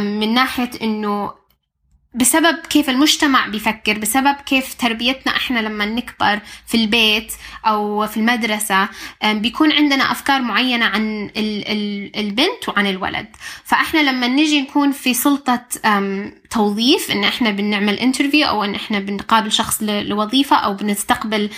[0.00, 1.39] من ناحية إنه
[2.14, 7.32] بسبب كيف المجتمع بيفكر بسبب كيف تربيتنا إحنا لما نكبر في البيت
[7.66, 8.88] أو في المدرسة
[9.24, 13.26] بيكون عندنا أفكار معينة عن ال- ال- البنت وعن الولد.
[13.64, 15.66] فإحنا لما نجي نكون في سلطة
[16.50, 21.50] توظيف إن إحنا بنعمل interview أو إن إحنا بنقابل شخص لوظيفة أو بنستقبل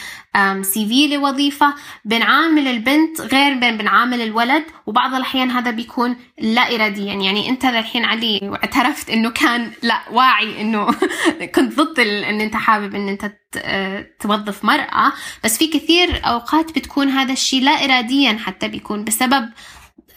[0.62, 1.74] CV لوظيفة.
[2.05, 7.14] بنعامل البنت غير من بنعامل الولد وبعض الأحيان هذا بيكون لا اراديا.
[7.14, 10.87] يعني أنت الحين علي واعترفت إنه كان لا واعي إنه
[11.55, 15.12] كنت ضد إن أنت حابب إن أنت آه، توظف مرأة.
[15.44, 19.48] بس في كثير أوقات بتكون هذا الشيء لا اراديا حتى بيكون بسبب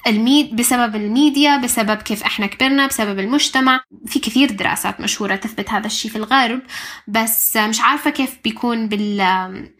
[0.07, 3.79] الميد بسبب الميديا بسبب كيف إحنا كبرنا بسبب المجتمع.
[4.05, 6.61] في كثير دراسات مشهورة تثبت هذا الشيء في الغرب
[7.07, 9.75] بس مش عارفة كيف بيكون بال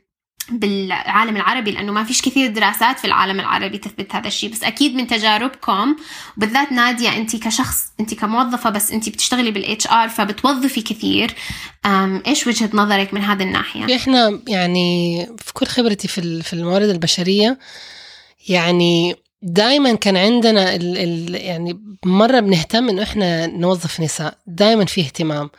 [0.52, 4.52] بالعالم العربي لأنه ما فيش كثير دراسات في العالم العربي تثبت هذا الشيء.
[4.52, 5.96] بس أكيد من تجاربكم
[6.38, 11.36] بالذات نادية أنت كشخص أنت كموظفة بس أنت بتشتغلي بال HR فبتوظفي كثير.
[12.28, 17.60] إيش وجهة نظرك من هذه الناحية؟ إحنا يعني في كل خبرتي في في الموارد البشرية
[18.50, 19.16] يعني
[19.48, 25.50] دائما كان عندنا ال ال يعني مرة بنهتم إنه إحنا نوظف نساء دائما في اهتمام.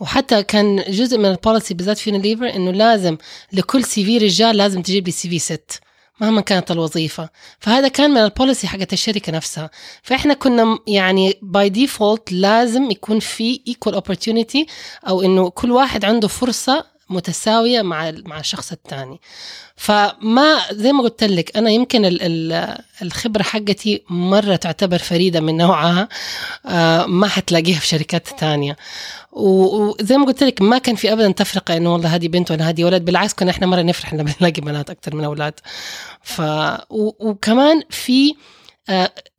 [0.00, 3.16] وحتى كان جزء من ال policy بالذات في Lever إنه لازم
[3.52, 5.80] لكل CV رجال لازم تجيب لي CV ست
[6.20, 7.28] مهما كانت الوظيفة.
[7.60, 9.70] فهذا كان من ال policy حقت الشركة نفسها.
[10.02, 14.66] فإحنا كنا يعني by default لازم يكون في equal opportunity
[15.08, 19.20] أو إنه كل واحد عنده فرصة متساوية مع مع الشخص الثاني
[19.76, 25.56] فما زي ما قلت لك أنا يمكن ال ال الخبرة حقتي مرة تعتبر فريدة من
[25.56, 26.08] نوعها
[26.66, 28.76] آه ما حتلاقيها في شركات تانية.
[29.32, 32.68] و- وزي ما قلت لك ما كان في ابدا تفرقة إنه والله هذه بنت ولا
[32.68, 33.04] هذه ولد.
[33.04, 35.54] بالعكس كنا إحنا مرة نفرح لما نلاقي بنات أكثر من أولاد.
[36.22, 36.42] ف
[37.20, 38.34] وكمان في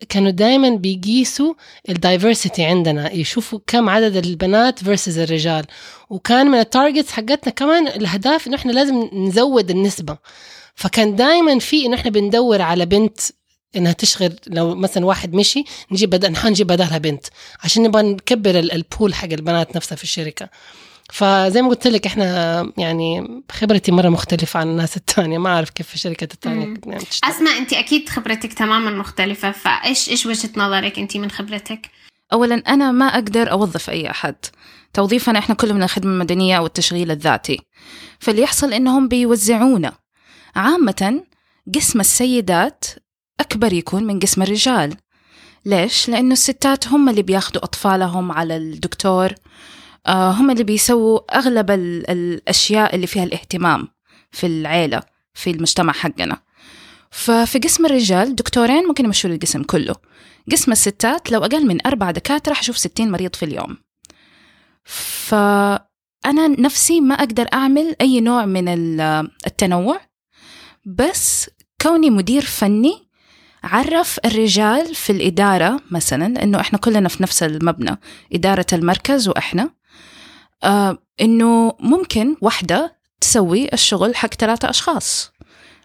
[0.10, 1.54] كانوا دائما بيقيسوا
[1.90, 5.66] ال diversity عندنا يشوفوا كم عدد البنات versus الرجال.
[6.10, 10.18] وكان من ال targets حقتنا كمان الأهداف إنه إحنا لازم نزود النسبة.
[10.76, 13.20] فكان دائما في إنه إحنا بندور على بنت
[13.76, 17.26] إنها تشغل لو مثلا واحد مشي نجيب بدل نجيب بدلها بنت
[17.64, 20.50] عشان نبغى نكبر ال- البول حق البنات نفسها في الشركة.
[21.12, 25.88] فزي ما قلت لك إحنا يعني خبرتي مرة مختلفة عن الناس الثانية ما أعرف كيف
[25.88, 26.74] في الشركات الثانية.
[26.86, 27.04] يعني.
[27.24, 29.52] أسماء أنت أكيد خبرتك تماما مختلفة.
[29.52, 31.90] فإيش إيش وجهة نظرك أنت من خبرتك؟
[32.34, 34.36] اولا أنا ما أقدر أوظف أي أحد.
[34.94, 37.62] توظيفنا إحنا كله من الخدمة المدنية أو التشغيل الذاتي.
[38.20, 39.94] فاللي يحصل إنهم بيوزعونا.
[40.56, 41.24] عامة
[41.76, 42.86] قسم السيدات
[43.40, 44.96] أكبر يكون من قسم الرجال.
[45.66, 49.34] ليش؟ لأنه الستات هم اللي بياخذوا أطفالهم على الدكتور.
[50.08, 53.88] هم اللي بيسووا أغلب ال- الأشياء اللي فيها الاهتمام
[54.32, 55.02] في العيلة
[55.34, 56.42] في المجتمع حقنا.
[57.12, 59.96] ففي قسم الرجال دكتورين ممكن يمشوا القسم كله.
[60.52, 63.78] قسم الستات لو أقل من أربع دكاترة حشوف ستين مريض في اليوم.
[64.84, 70.02] فأنا نفسي ما أقدر أعمل أي نوع من ال- التنوع
[70.86, 71.50] بس
[71.82, 73.06] كوني مدير فني
[73.64, 78.00] عرف الرجال في الإدارة مثلا إنه إحنا كلنا في نفس المبنى
[78.34, 79.70] إدارة المركز وإحنا.
[80.66, 85.32] آه إنه ممكن واحدة تسوي الشغل حق ثلاثة أشخاص.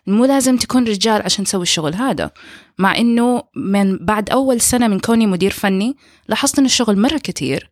[0.06, 2.30] مو لازم تكون رجال عشان تسوي الشغل هذا.
[2.78, 5.96] مع إنه من بعد أول سنة من كوني مدير فني
[6.28, 7.70] لاحظت إن الشغل مرة كتير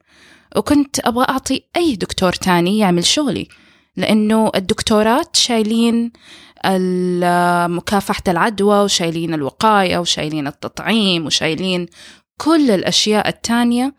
[0.56, 3.48] وكنت أبغى أعطي أي دكتور تاني يعمل شغلي
[3.96, 6.12] لأنه الدكتورات شايلين
[7.76, 11.86] مكافحه العدوى وشايلين الوقاية وشايلين التطعيم وشايلين
[12.36, 13.94] كل الأشياء التانية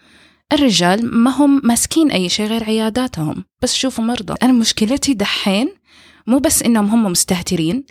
[0.53, 3.43] الرجال ما هم ماسكين أي شيء غير عياداتهم.
[3.61, 4.35] بس شوفوا مرضى.
[4.43, 5.69] أنا مشكلتي دحين
[6.27, 7.85] مو بس إنهم هم مستهترين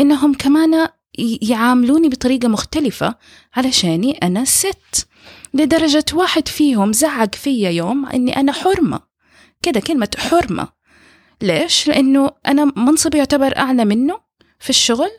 [0.00, 0.88] إنهم كمان
[1.42, 3.14] يعاملوني بطريقة مختلفة
[3.56, 5.08] علشاني أنا ست.
[5.54, 9.00] لدرجة واحد فيهم زعق فيا يوم إني أنا حرمة.
[9.62, 10.68] كده كلمة حرمة.
[11.42, 14.20] ليش؟ لأنه أنا منصبي يعتبر أعلى منه
[14.60, 15.10] في الشغل.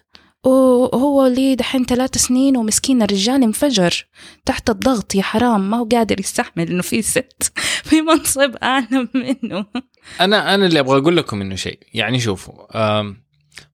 [0.43, 4.05] وهو لي دحين ثلاث سنين ومسكين الرجال انفجر
[4.45, 5.15] تحت الضغط.
[5.15, 7.51] يا حرام ما هو قادر يستحمل إنه في ست
[7.89, 9.65] في منصب اعلى منه.
[10.21, 11.79] أنا أنا اللي أبغى أقول لكم إنه شيء.
[11.93, 12.53] يعني شوفوا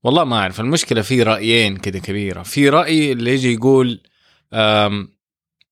[0.03, 2.43] والله ما أعرف المشكلة في رأيين كده كبيرة.
[2.43, 4.01] في رأي اللي يجي يقول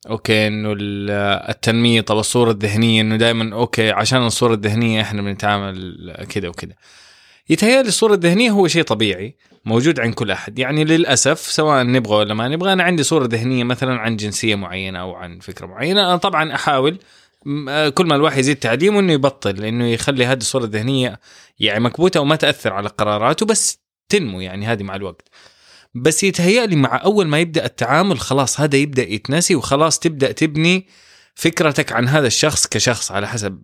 [0.10, 1.12] okay إنه ال-
[1.50, 6.76] التنميط أو الصورة الذهنية إنه دائما okay عشان الصورة الذهنية إحنا بنتعامل كده وكده.
[7.50, 9.38] يتهيألي الصورة الذهنية هو شيء طبيعي.
[9.68, 10.60] موجود عند كل أحد.
[10.60, 15.00] يعني للأسف سواء نبغى ولا ما نبغى أنا عندي صورة ذهنية مثلا عن جنسية معينة
[15.00, 17.00] أو عن فكرة معينة أنا طبعا أحاول
[17.46, 21.20] م- آه، كل ما الواحد يزيد تعليمه إنه يبطل انه يخلي هذه الصورة الذهنية
[21.60, 25.30] يعني مكبوتة وما تأثر على قراراته بس تنمو يعني هذه مع الوقت.
[25.96, 30.88] بس يتهيأ لي مع أول ما يبدأ التعامل خلاص هذا يبدأ يتنسي وخلاص تبدأ تبني
[31.36, 33.60] فكرتك عن هذا الشخص كشخص على حسب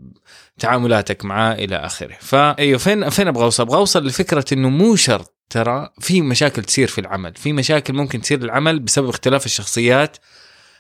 [0.60, 2.16] تعاملاتك معاه إلى آخره.
[2.20, 6.88] فايوه فين فين أبغى أوصل؟ أبغى أوصل لفكرة إنه مو شرط ترى في مشاكل تصير
[6.88, 10.18] في العمل في مشاكل ممكن تصير العمل بسبب اختلاف الشخصيات.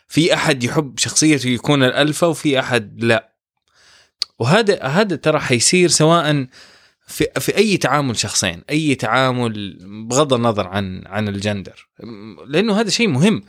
[0.07, 3.33] في أحد يحب شخصيته يكون الالفا وفي أحد لا.
[4.39, 6.47] وهذا هذا ترى حيصير سواء
[7.07, 9.77] في في أي تعامل شخصين أي تعامل
[10.09, 11.87] بغض النظر عن عن الجندر.
[12.47, 13.43] لأنه هذا شيء مهم.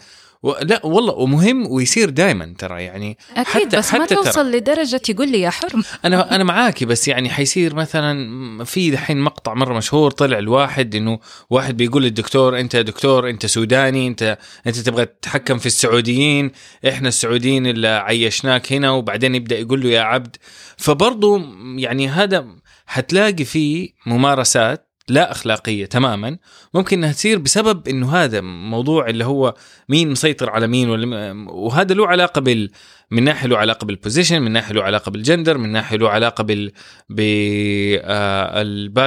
[0.44, 4.24] و- لا والله ومهم ويصير دائما ترى يعني أكيد حتى- بس ما حتى ترى.
[4.24, 5.82] توصل لدرجة يقول لي يا حرم.
[6.04, 11.18] أنا أنا معاكي بس يعني حيصير مثلا في دحين مقطع مرة مشهور طلع الواحد إنه
[11.50, 16.50] واحد بيقول للدكتور أنت دكتور أنت سوداني أنت أنت تبغى تتحكم في السعوديين
[16.88, 18.90] إحنا السعوديين اللي عيشناك هنا.
[18.90, 20.36] وبعدين يبدأ يقول له يا عبد.
[20.76, 21.42] فبرضه
[21.76, 22.46] يعني هذا
[22.86, 26.36] حتلاقي فيه ممارسات لا أخلاقية تماما
[26.74, 29.54] ممكن إنها تصير بسبب إنه هذا موضوع اللي هو
[29.88, 32.70] مين مسيطر على مين ولا وهذا له علاقة بال
[33.10, 36.44] من ناحية له علاقة بال position من ناحية له علاقة بالجندر من ناحية له علاقة
[36.44, 36.72] بال
[37.08, 38.02] بال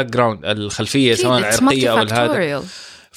[0.06, 2.64] background الخلفية سواء العرقية أو هذا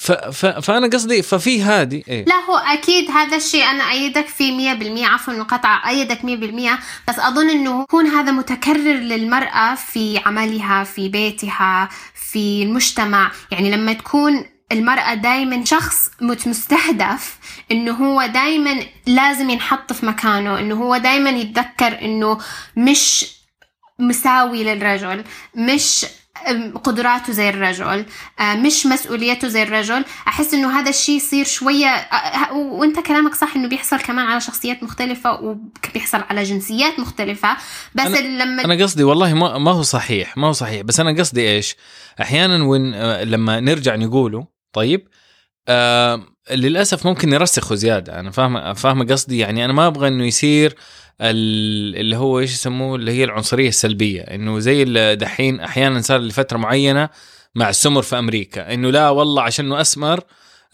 [0.01, 0.11] ف...
[0.11, 0.45] ف...
[0.45, 5.07] فأنا قصدي ففي هذه إيه؟ لا هو أكيد هذا الشيء أنا أيدك فيه مية بالمية
[5.07, 11.09] عفوا المقاطعة أيدك مية بالمية بس أظن أنه يكون هذا متكرر للمرأة في عملها في
[11.09, 11.89] بيتها
[12.31, 13.31] في المجتمع.
[13.51, 16.11] يعني لما تكون المرأة دايما شخص
[16.47, 17.37] مستهدف
[17.71, 22.37] إنه هو دايما لازم ينحط في مكانه إنه هو دايما يتذكر إنه
[22.77, 23.25] مش
[23.99, 25.23] مساوي للرجل
[25.55, 26.05] مش
[26.83, 28.05] قدراته زي الرجل.
[28.39, 30.05] آه، مش مسؤوليته زي الرجل.
[30.27, 34.41] أحس إنه هذا الشيء يصير شوية آه، آه، وأنت كلامك صح إنه بيحصل كمان على
[34.41, 37.57] شخصيات مختلفة وبيحصل على جنسيات مختلفة.
[37.95, 40.81] بس أنا- لما أنا قصدي والله ما, ما هو صحيح ما هو صحيح.
[40.81, 41.75] بس أنا قصدي إيش؟
[42.21, 45.07] أحيانا وين آه، لما نرجع نقوله طيب
[45.67, 48.19] آه للأسف ممكن نرسخه زيادة.
[48.19, 50.75] أنا فاهم فاهم قصدي؟ يعني أنا ما أبغى إنه يصير ال-
[51.21, 54.21] اللي هو إيش يسموه اللي هي العنصرية السلبية.
[54.21, 57.09] إنه زي دحين أحيانا صار لفترة معينة
[57.55, 58.73] مع السمر في أمريكا.
[58.73, 60.19] إنه لا والله عشان إنه أسمر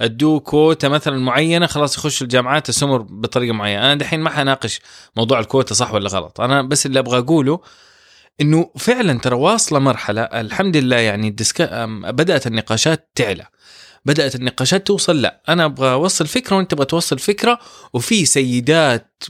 [0.02, 3.80] أدوه كوتا مثلا معينة خلاص يخش الجامعات السمر بطريقة معينة.
[3.82, 4.80] أنا دحين ما حناقش
[5.16, 6.42] موضوع الكوتا صح ولا غلط.
[6.42, 7.60] أنا بس اللي أبغى أقوله
[8.42, 13.46] إنه فعلا ترى واصلة مرحلة الحمد لله يعني الدسكا أم، بدأت النقاشات تعلى.
[14.08, 15.42] بدأت النقاشات توصل لا.
[15.50, 17.60] أنا أبغى أوصل فكرة وأنت تبغى توصل فكرة
[17.94, 19.24] وفي سيدات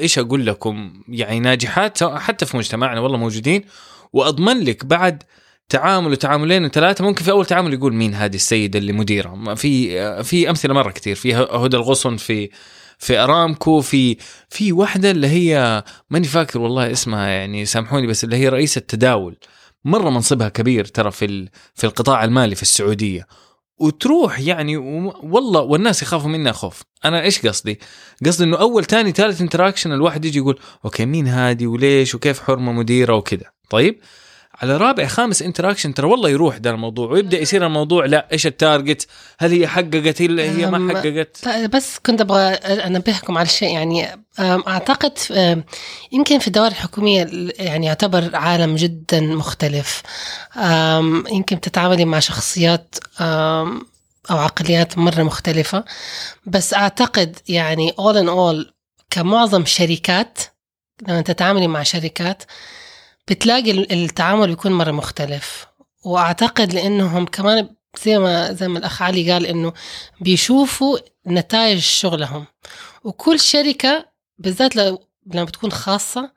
[0.00, 3.64] إيش أقول لكم يعني ناجحات حتى في مجتمعنا والله موجودين.
[4.12, 5.22] وأضمن لك بعد
[5.68, 9.54] تعامل وتعاملين وثلاثة ممكن في أول تعامل يقول مين هذه السيدة اللي مديرة.
[9.54, 12.50] في في أمثلة مرة كثير في هدى الغصن في
[12.98, 14.16] في أرامكو في
[14.48, 19.36] في واحدة اللي هي ماني فاكر والله اسمها يعني سامحوني بس اللي هي رئيسة تداول
[19.84, 23.26] مرة منصبها كبير ترى في في القطاع المالي في السعودية.
[23.78, 27.80] وتروح يعني والله والناس يخافوا منها خوف أنا إيش قصدي؟
[28.26, 32.72] قصدي إنه أول تاني ثالث interaction الواحد يجي يقول okay مين هذه وليش وكيف حرمة
[32.72, 34.00] مديرة وكذا طيب؟
[34.62, 38.55] على رابع خامس interaction ترى والله يروح ده الموضوع ويبدأ يصير الموضوع لا إيش ال
[38.55, 39.06] target
[39.38, 45.18] هل هي حققت؟ هي هي ما حققت؟ بس كنت أبغى أنبهكم على شيء يعني أعتقد
[46.12, 50.02] يمكن في الدوائر الحكوميه ال- يعني يعتبر عالم جدا مختلف.
[51.32, 55.84] يمكن تتعاملي مع شخصيات أو عقليات مرة مختلفة.
[56.46, 58.72] بس أعتقد يعني all in all
[59.10, 60.38] كمعظم شركات
[61.08, 62.42] لما تتعاملي مع شركات
[63.30, 65.66] بتلاقي ال- التعامل بيكون مرة مختلف.
[66.04, 67.68] وأعتقد لأنهم كمان
[68.04, 69.72] زي ما زي ما الأخ علي قال إنه
[70.20, 72.46] بيشوفوا نتائج شغلهم.
[73.04, 74.06] وكل شركة
[74.38, 75.02] بالذات لو
[75.34, 76.32] لما بتكون خاصة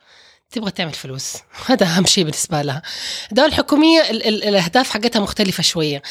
[0.52, 1.34] تبغى تعمل فلوس.
[1.68, 2.82] هذا أهم شيء بالنسبة لها.
[3.32, 6.02] الدولة الحكومية ال- ال- الأهداف حقتها مختلفة شوية.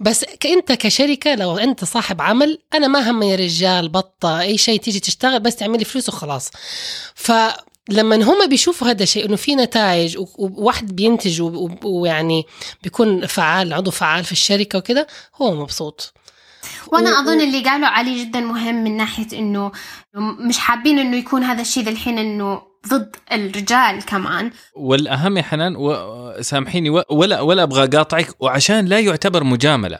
[0.00, 5.00] بس أنت كشركة لو أنت صاحب عمل أنا ما همني رجال بطة أي شيء تيجي
[5.00, 6.50] تشتغل بس تعملي فلوس وخلاص.
[7.90, 11.42] فلما هم بيشوفوا هذا الشيء إنه في نتائج وواحد بينتج
[11.84, 12.46] ويعني
[12.82, 16.12] بيكون فعال عضو فعال في الشركة وكده هو مبسوط.
[16.92, 19.72] وأنا و- أظن اللي قاله علي جدا مهم من ناحية إنه
[20.48, 24.50] مش حابين إنه يكون هذا الشيء الحين إنه ضد الرجال كمان.
[24.76, 29.98] والأهم يا حنان و- سامحيني و- ولا ولا أبغى أقاطعك وعشان لا يعتبر مجاملة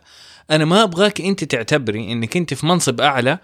[0.50, 3.38] أنا ما أبغاك أنت تعتبري إنك أنت في منصب أعلى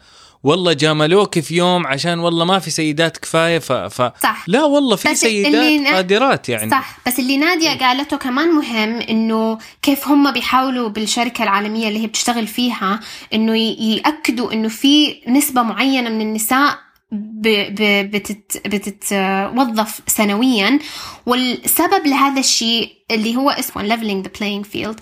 [0.47, 4.03] والله جاملوك في يوم عشان والله ما في سيدات كفاية ف, ف...
[4.23, 4.45] صح.
[4.47, 6.71] لا والله في سيدات قادرات يعني.
[6.71, 6.99] صح.
[7.07, 12.47] بس اللي نادية قالته كمان مهم إنه كيف هم بيحاولوا بالشركة العالمية اللي هي بتشتغل
[12.47, 13.01] فيها
[13.35, 16.79] إنه ي- يأكدوا إنه في نسبة معينة من النساء
[17.13, 20.79] بتت بتتوظف سنويا.
[21.27, 24.97] والسبب لهذا الشيء اللي هو اسمه leveling the playing field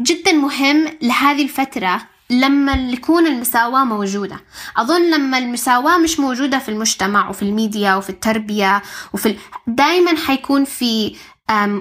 [0.00, 4.36] جدا مهم لهذه الفترة لما يكون المساواة موجودة.
[4.76, 9.36] أظن لما المساواة مش موجودة في المجتمع وفي الميديا وفي التربية وفي ال...
[9.66, 11.16] دايما حيكون في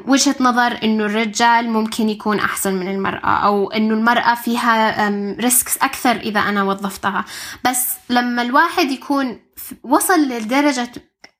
[0.08, 6.12] وجهة نظر إنه الرجال ممكن يكون أحسن من المرأة أو إنه المرأة فيها risks أكثر
[6.16, 7.26] إذا أنا وظفتها.
[7.70, 9.40] بس لما الواحد يكون
[9.84, 10.92] وصل لدرجة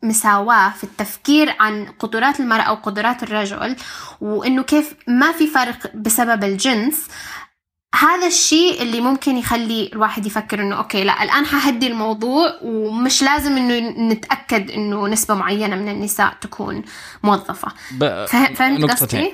[0.04, 3.76] مساواة في التفكير عن قدرات المرأة وقدرات الرجل
[4.22, 7.08] وإنه كيف ما في فرق بسبب الجنس
[7.96, 13.58] هذا الشيء اللي ممكن يخلي الواحد يفكر إنه okay لا الآن حهدي الموضوع ومش لازم
[13.58, 13.80] إنه
[14.14, 16.82] نتأكد إنه نسبة معينة من النساء تكون
[17.24, 18.26] موظفة ب...
[18.26, 18.80] فه- فهمت.
[18.92, 19.34] قصدي؟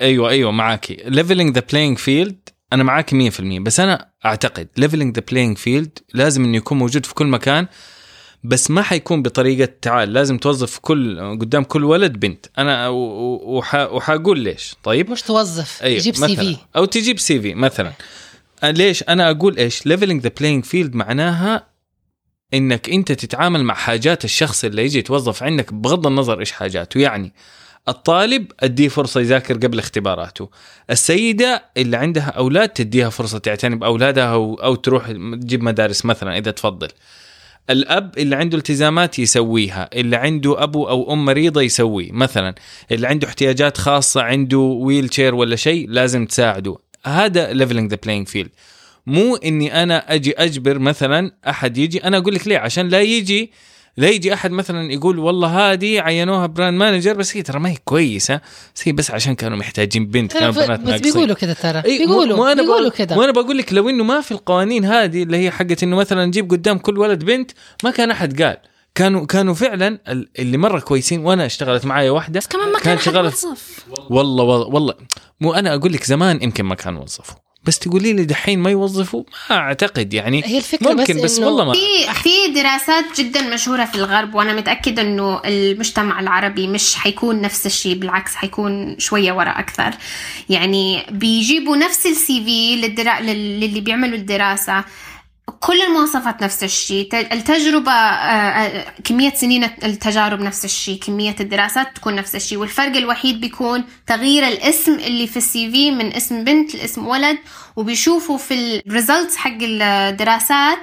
[0.00, 5.22] أيوه أيوه معاكي leveling the playing field أنا معاكي 100% بس أنا أعتقد leveling the
[5.30, 7.66] playing field لازم إنه يكون موجود في كل مكان
[8.44, 12.46] بس ما حيكون بطريقة تعال لازم توظف كل قدام كل ولد بنت.
[12.58, 12.88] أنا.
[12.88, 17.92] وحاقول ليش؟ طيب؟ مش توظف؟ أيوه تجيب CV أو تجيب CV مثلا.
[18.64, 21.66] ليش؟ أنا أقول إيش؟ leveling the playing field معناها
[22.54, 27.00] إنك أنت تتعامل مع حاجات الشخص اللي يجي يتوظف عندك بغض النظر إيش حاجاته.
[27.00, 27.32] يعني
[27.88, 30.50] الطالب أديه فرصة يذاكر قبل اختباراته.
[30.90, 36.50] السيدة اللي عندها أولاد تديها فرصة تعتني بأولادها أو, أو تروح تجيب مدارس مثلا إذا
[36.50, 36.88] تفضل.
[37.70, 42.12] الأب اللي عنده التزامات يسويها اللي عنده أبو أو أم مريضة يسويه.
[42.12, 42.54] مثلا
[42.92, 46.76] اللي عنده احتياجات خاصة عنده wheelchair ولا شيء لازم تساعده.
[47.04, 48.50] هذا leveling the playing field
[49.06, 53.52] مو إني أنا أجي أجبر مثلا أحد يجي أنا أقول لك ليه؟ عشان لا يجي
[53.98, 57.76] لا يجي أحد مثلا يقول والله هذه عينوها brand manager بس هي ترى ما هي
[57.84, 58.40] كويسة.
[58.74, 61.12] بس هي بس عشان كانوا محتاجين بنت كانوا بنات بس ناقصين.
[61.12, 61.82] بيقولوا كده ترى.
[61.82, 65.22] بيقولوا مو أنا بيقولوا بقول- كده وأنا بقول لك لو إنه ما في القوانين هذه
[65.22, 67.50] اللي هي حقت إنه مثلا نجيب قدام كل ولد بنت
[67.84, 68.56] ما كان أحد قال.
[68.94, 72.96] كانوا كانوا فعلا ال- اللي مرة كويسين وأنا اشتغلت معايا واحدة بس كمان ما كان
[72.98, 73.84] كان موظف.
[74.10, 74.94] والله والله, والله.
[75.40, 77.36] مو أنا أقول لك زمان يمكن ما كانوا وظفوا
[77.68, 81.64] بس تقولي لي دحين ما يوظفوا؟ ما أعتقد يعني هي الفكرة ممكن بس, بس والله
[81.64, 81.78] ما في
[82.22, 87.94] في دراسات جدا مشهورة في الغرب وأنا متأكدة إنه المجتمع العربي مش حيكون نفس الشيء
[87.94, 89.90] بالعكس حيكون شوية ورا أكثر.
[90.48, 93.20] يعني بيجيبوا نفس السي في للدرا...
[93.20, 94.84] لل- للي بيعملوا الدراسة.
[95.60, 97.08] كل المواصفات نفس الشيء.
[97.32, 102.58] التجربة آه، آه، كمية سنين التجارب نفس الشيء كمية الدراسات تكون نفس الشيء.
[102.58, 107.38] والفرق الوحيد بيكون تغيير الاسم اللي في السي في من اسم بنت لاسم ولد
[107.76, 110.78] وبيشوفوا في ال results حق الدراسات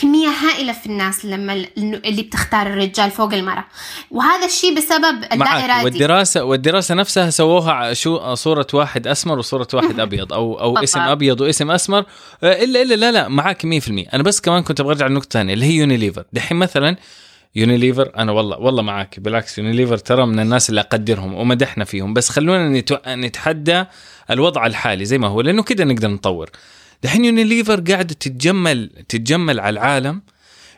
[0.00, 3.64] كمية هائلة في الناس لما ال- اللي بتختار الرجال فوق المرأة.
[4.10, 10.00] وهذا الشيء بسبب اللا إرادي والدراسه والدراسة نفسها سووها شو صورة واحد أسمر وصورة واحد
[10.06, 10.82] أبيض أو أو بالضبط.
[10.82, 12.04] اسم أبيض واسم أسمر.
[12.42, 15.54] آه، الا الا لا لا معاك 100% أنا بس كمان كنت أبغى أرجع لنقطة ثانية
[15.54, 16.96] اللي هي يونيليفر دحين مثلا
[17.56, 19.20] يونيليفر أنا والله والله معاك.
[19.20, 22.14] بالعكس يونيليفر ترى من الناس اللي أقدرهم ومدحنا فيهم.
[22.14, 22.82] بس خلونا.
[23.08, 23.84] نتحدى
[24.30, 26.50] الوضع الحالي زي ما هو لأنه كده نقدر نطور.
[27.02, 30.22] دحين يونيليفر قاعدة تتجمل تتجمل على العالم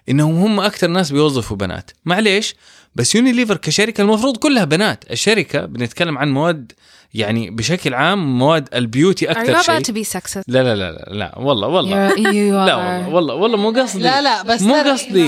[0.08, 1.90] إنهم هم أكثر ناس بيوظفوا بنات.
[2.04, 2.54] معليش؟
[2.94, 5.04] بس يونيليفر كشركة المفروض كلها بنات.
[5.10, 6.72] الشركة بنتكلم عن مواد
[7.14, 10.42] يعني بشكل عام مواد ال beauty Are you أكثر شيء about to be sexist?
[10.48, 12.08] لا لا لا لا, لا والله والله.
[12.10, 14.02] You're- you لا والله والله والله مو قصدي.
[14.02, 15.24] لا لا بس مو قصدي.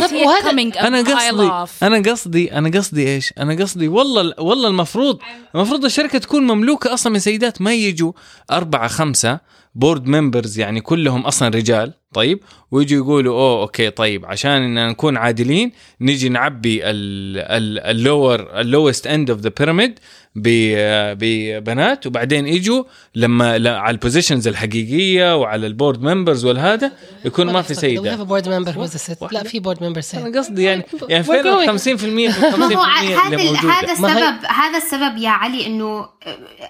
[0.80, 1.50] أنا قصدي.
[1.82, 5.18] أنا قصدي أنا قصدي إيش؟ أنا قصدي والله والله المفروض
[5.54, 7.62] المفروض الشركة تكون مملوكة أصلا من سيدات.
[7.62, 8.12] ما يجوا
[8.50, 9.40] أربعة خمسة
[9.74, 11.92] board members يعني كلهم أصلا رجال.
[12.14, 12.40] طيب
[12.70, 19.06] ويجوا يقولوا أوه okay طيب عشان إن نكون عادلين نجي نعبي ال lower ال lowest
[19.06, 19.98] end of the pyramid
[20.34, 26.92] ببنات وبعدين يجوا لما على ال positions الحقيقية وعلى ال board members والهذا
[27.24, 30.84] يكون ما في سيدات board member ست لا في board member سيد أنا قصدي يعني
[31.08, 31.82] يعني فين ال going.
[31.82, 36.08] 50% من 50% ما هو ع- هذا هذا السبب هذا السبب يا علي إنه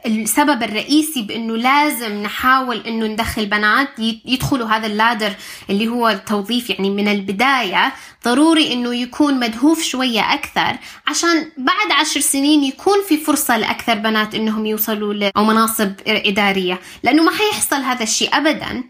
[0.06, 5.32] السبب الرئيسي بإنه لازم نحاول إنه ندخل بنات ي- يدخلوا هذا اللادر
[5.70, 7.92] اللي هو التوظيف يعني من البداية.
[8.24, 14.34] ضروري إنه يكون مدهوف شوية أكثر عشان بعد عشر سنين يكون في فرصة لاكثر بنات
[14.34, 16.80] إنهم يوصلوا أو مناصب إدارية.
[17.02, 18.84] لأنه ما حيحصل هذا الشيء ابدا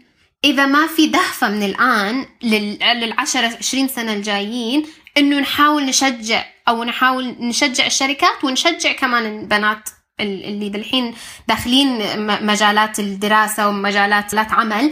[0.45, 4.85] إذا ما في دهفة من الآن لل- للعشرة عشرين سنة الجايين
[5.17, 9.89] إنه نحاول نشجع أو نحاول نشجع الشركات ونشجع كمان البنات
[10.19, 11.13] ال- اللي بالحين
[11.47, 11.99] داخلين
[12.45, 14.91] مجالات الدراسة ومجالات عمل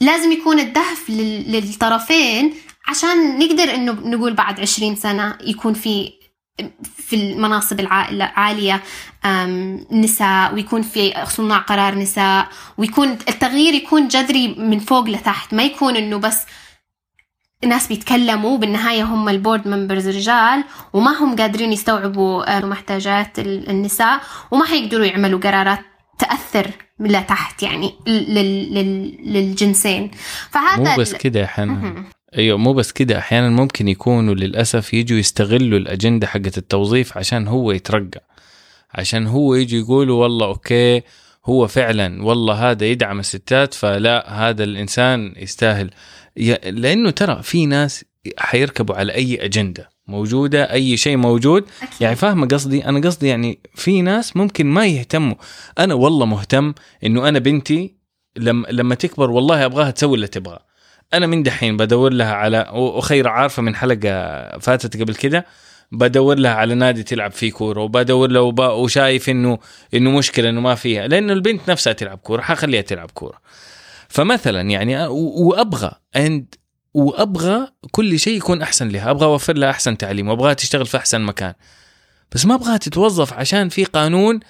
[0.00, 2.54] لازم يكون الدهف لل- للطرفين
[2.88, 6.12] عشان نقدر إنه نقول بعد عشرين سنة يكون في
[6.96, 8.82] في المناصب العا- العالية
[9.92, 12.48] نساء ويكون في صناع قرار نساء
[12.78, 15.54] ويكون التغيير يكون جذري من فوق لتحت.
[15.54, 16.42] ما يكون إنه بس
[17.64, 23.70] ناس بيتكلموا بالنهاية هم ال board members رجال وما هم قادرين يستوعبوا آه، محتاجات ال-
[23.70, 25.80] النساء وما حيقدروا يعملوا قرارات
[26.18, 30.10] تأثر من لتحت يعني لل- لل- للجنسين.
[30.50, 32.04] فهذا مو بس كده مهم.
[32.38, 37.72] أيوه مو بس كده أحيانا ممكن يكونوا للأسف يجوا يستغلوا الأجندة حقت التوظيف عشان هو
[37.72, 38.22] يترقى
[38.94, 41.02] عشان هو يجي يقولوا والله okay
[41.46, 45.90] هو فعلا والله هذا يدعم الستات فلا هذا الإنسان يستاهل.
[46.64, 48.04] لأنه ترى في ناس
[48.38, 51.64] حيركبوا على أي أجندة موجودة أي شيء موجود.
[51.82, 52.00] أكيد.
[52.00, 55.36] يعني فاهمة قصدي؟ أنا قصدي يعني في ناس ممكن ما يهتموا.
[55.78, 56.74] أنا والله مهتم
[57.04, 57.94] إنه أنا بنتي
[58.36, 60.73] لما لما تكبر والله أبغاها تسوي اللي تبغاه.
[61.16, 65.46] أنا من دحين بدور لها على وخير عارفة من حلقة فاتت قبل كده
[65.92, 68.60] بدور لها على نادي تلعب فيه كورة وبدور لها وب...
[68.60, 69.58] وشايف إنه
[69.94, 73.38] إنه مشكلة إنه ما فيها لأنه البنت نفسها تلعب كورة حخليها تلعب كورة
[74.08, 75.06] فمثلا يعني.
[75.06, 76.54] وأبغى عند
[76.94, 81.20] وأبغى كل شيء يكون أحسن لها أبغى أوفر لها أحسن تعليم وأبغاها تشتغل في أحسن
[81.20, 81.54] مكان
[82.32, 84.40] بس ما أبغاها تتوظف عشان في قانون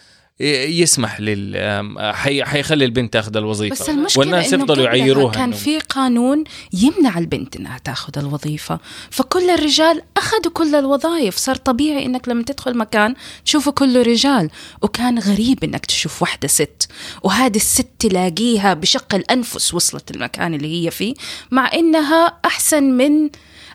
[0.40, 2.44] يسمح لل حي...
[2.44, 3.74] حيخلي البنت تاخذ الوظيفة.
[3.74, 8.78] بس المشكلة والناس يفضلوا يعيروها كان في قانون يمنع البنت إنها تاخذ الوظيفة.
[9.10, 11.36] فكل الرجال أخذوا كل الوظائف.
[11.36, 13.14] صار طبيعي إنك لما تدخل مكان
[13.44, 14.50] تشوفه كله رجال.
[14.82, 16.88] وكان غريب إنك تشوف واحدة ست.
[17.22, 21.14] وهذه الست تلاقيها بشق الأنفس وصلت المكان اللي هي فيه
[21.50, 23.30] مع إنها أحسن من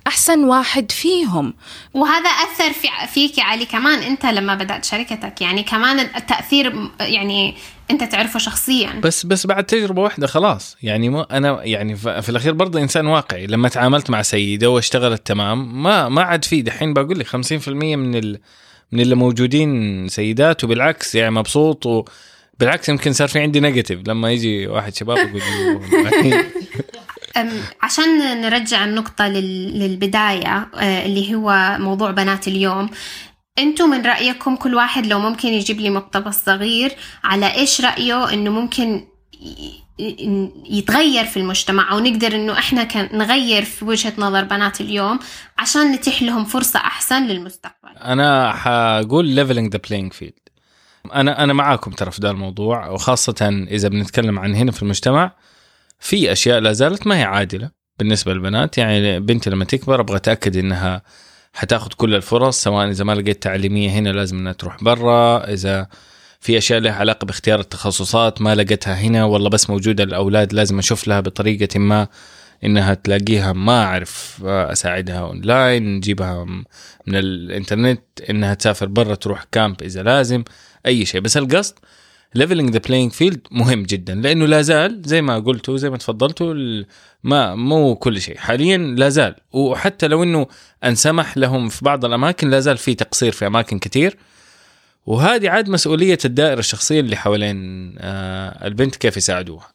[0.10, 1.54] أحسن واحد فيهم.
[1.94, 7.56] وهذا أثر في فيك علي كمان أنت لما بدأت شركتك يعني كمان التأثير م- يعني
[7.92, 9.00] أنت تعرفه شخصيا.
[9.04, 10.78] بس بس بعد تجربة واحدة خلاص.
[10.84, 13.48] يعني ما أنا يعني في الأخير برضه إنسان واقعي.
[13.48, 16.62] لما تعاملت مع سيدة واشتغلت تمام ما ما عاد في.
[16.62, 18.40] دحين بقول لك 50% من ال
[18.92, 22.06] من اللي موجودين سيدات وبالعكس يعني مبسوط و
[22.60, 25.42] بالعكس يمكن صار في عندي نيجاتيف لما يجي واحد شباب يقول
[27.82, 32.90] عشان نرجع النقطة لل- للبداية آه، اللي هو موضوع بنات اليوم.
[33.60, 36.92] أنتوا من رأيكم كل واحد لو ممكن يجيب لي مقتبس صغير
[37.24, 39.08] على إيش رأيه إنه ممكن
[40.70, 45.20] يتغير في المجتمع؟ أو نقدر إنه إحنا نغير في وجهة نظر بنات اليوم
[45.58, 47.98] عشان نتيح لهم فرصة أحسن للمستقبل.
[47.98, 50.34] أنا حقول leveling the playing field
[51.14, 55.32] أنا أنا معاكم ترى في ده الموضوع وخاصة إذا بنتكلم عن هنا في المجتمع
[56.00, 58.78] في أشياء لا زالت ما هي عادلة بالنسبة للبنات.
[58.78, 61.02] يعني بنتي لما تكبر أبغى أتأكد إنها
[61.54, 65.38] حتأخذ كل الفرص سواء إذا ما لقيت تعليمية هنا لازم إنها تروح برا.
[65.54, 65.88] إذا
[66.40, 71.08] في أشياء لها علاقة باختيار التخصصات ما لقيتها هنا والله بس موجودة الأولاد لازم أشوف
[71.08, 72.08] لها بطريقة ما
[72.64, 73.54] إنها تلاقيها.
[73.54, 76.44] ما أعرف أساعدها أونلاين نجيبها
[77.08, 80.44] من الإنترنت إنها تسافر برا تروح camp إذا لازم
[80.86, 81.22] أي شيء.
[81.22, 81.76] بس القصد
[82.36, 86.84] leveling the playing field مهم جدا لأنه لا زال زي ما قلتوا زي ما تفضلتوا
[87.24, 88.38] ما مو كل شيء.
[88.38, 89.36] حاليا لا زال.
[89.52, 90.48] وحتى لو إنه
[90.84, 94.18] انسمح لهم في بعض الأماكن لا زال في تقصير في أماكن كثير.
[95.06, 97.58] وهذه عاد مسؤولية الدائرة الشخصية اللي حوالين
[98.00, 99.68] آه البنت كيف يساعدوها.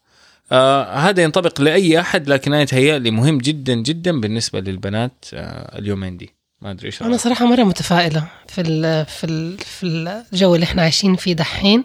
[0.51, 6.17] آه هذا ينطبق لأي أحد لكن أنا يتهيألي مهم جدا جدا بالنسبة للبنات آه اليومين
[6.17, 6.33] دي.
[6.61, 9.85] ما أدري إيش أنا؟ صراحة مرة متفائلة في ال في ال في
[10.33, 11.83] الجو اللي إحنا عايشين فيه دحين.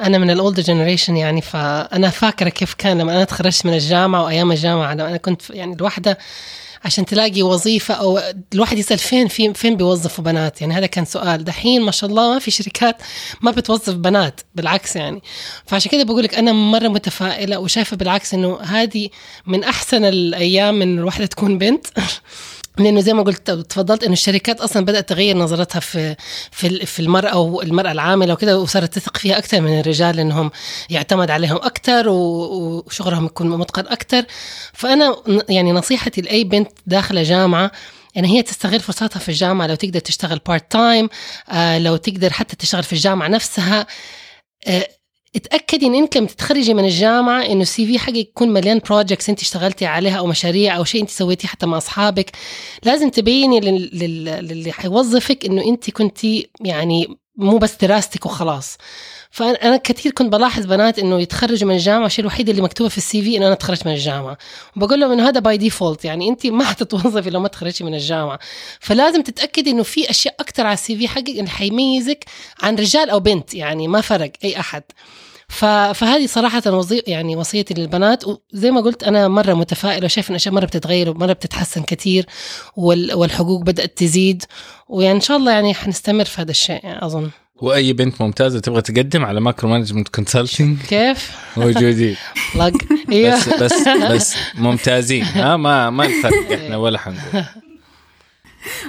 [0.00, 4.52] أنا من الاولد جنريشن يعني فأنا فاكرة كيف كان لما أنا تخرجت من الجامعة وأيام
[4.52, 6.18] الجامعة لما أنا كنت يعني الواحده
[6.84, 8.20] عشان تلاقي وظيفة أو
[8.54, 11.44] الواحد يسأل فين في فين بيوظفوا بنات؟ يعني هذا كان سؤال.
[11.44, 12.96] دحين ما شاء الله ما في شركات
[13.40, 15.22] ما بتوظف بنات بالعكس يعني.
[15.66, 19.08] فعشان كده بقول لك أنا مرة متفائلة وشايفة بالعكس إنه هذه
[19.46, 21.86] من أحسن الأيام إن الواحدة تكون بنت.
[22.78, 26.16] لأنه زي ما قلت تفضلت إنه الشركات أصلا بدأت تغير نظرتها في
[26.50, 30.50] في في المرأة والمراه العاملة وكذا وصارت تثق فيها أكثر من الرجال إنهم
[30.90, 34.24] يعتمد عليهم أكثر وشغلهم يكون متقن أكثر.
[34.72, 35.16] فأنا
[35.48, 37.70] يعني نصيحتي لأي بنت داخلة جامعة
[38.14, 39.66] يعني هي تستغل فرصتها في الجامعة.
[39.66, 41.08] لو تقدر تشتغل part time
[41.48, 43.86] آه لو تقدر حتى تشتغل في الجامعة نفسها
[44.66, 44.88] آه
[45.36, 49.40] اتأكدي إن أنت لما تتخرجي من الجامعة إنه ال CV حقك يكون مليان projects أنت
[49.42, 52.30] اشتغلتي عليها أو مشاريع أو شيء أنت سويتيه حتى مع أصحابك.
[52.84, 58.76] لازم تبيني لل- لل- للي حيوظفك إنه أنت كنتي يعني مو بس دراستك وخلاص.
[59.30, 63.22] فأنا كثير كنت بلاحظ بنات إنه يتخرجوا من الجامعة الشيء الوحيد اللي مكتوبة في ال
[63.22, 64.38] CV إنه أنا تخرجت من الجامعة.
[64.76, 68.38] وبقول لهم إنه هذا by default يعني أنت ما حتتوظفي لو ما تخرجتي من الجامعة.
[68.80, 72.24] فلازم تتأكدي إنه في أشياء أكثر على ال CV حقك اللي حيميزك
[72.62, 74.82] عن رجال أو بنت يعني ما فرق أي أحد.
[75.48, 77.02] فهذه صراحة وظي...
[77.06, 81.32] يعني وصيتي للبنات وزي ما قلت أنا مرة متفائلة وشايف إن الأشياء مرة بتتغير ومرة
[81.32, 82.26] بتتحسن كثير
[82.76, 83.14] وال...
[83.14, 84.42] والحقوق بدأت تزيد
[84.88, 87.30] ويعني إن شاء الله يعني حنستمر في هذا الشيء يعني أظن.
[87.56, 92.16] وأي بنت ممتازة تبغى تقدم على Macro Management Consulting كيف؟ موجودين.
[92.56, 95.24] بس بس بس ممتازين.
[95.24, 97.44] ها ما ما نفرق إحنا ولا حنقول.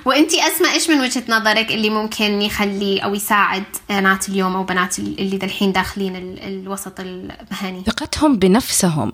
[0.06, 5.00] وانتي اسماء إيش من وجهة نظرك اللي ممكن يخلي أو يساعد بنات اليوم أو بنات
[5.00, 9.12] اللي دالحين داخلين ال- الوسط المهني؟ ثقتهم بنفسهم.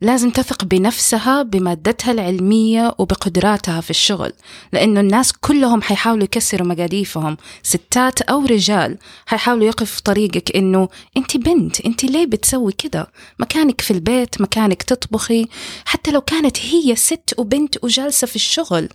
[0.00, 4.32] لازم تثق بنفسها بمادتها العلمية وبقدراتها في الشغل
[4.72, 7.36] لأنه الناس كلهم حيحاولوا يكسروا مقاديفهم.
[7.62, 13.06] ستات أو رجال حيحاولوا يقف في طريقك إنه أنت بنت أنت ليه بتسوي كده؟
[13.38, 15.46] مكانك في البيت مكانك تطبخي
[15.84, 18.88] حتى لو كانت هي ست وبنت وجالسة في الشغل.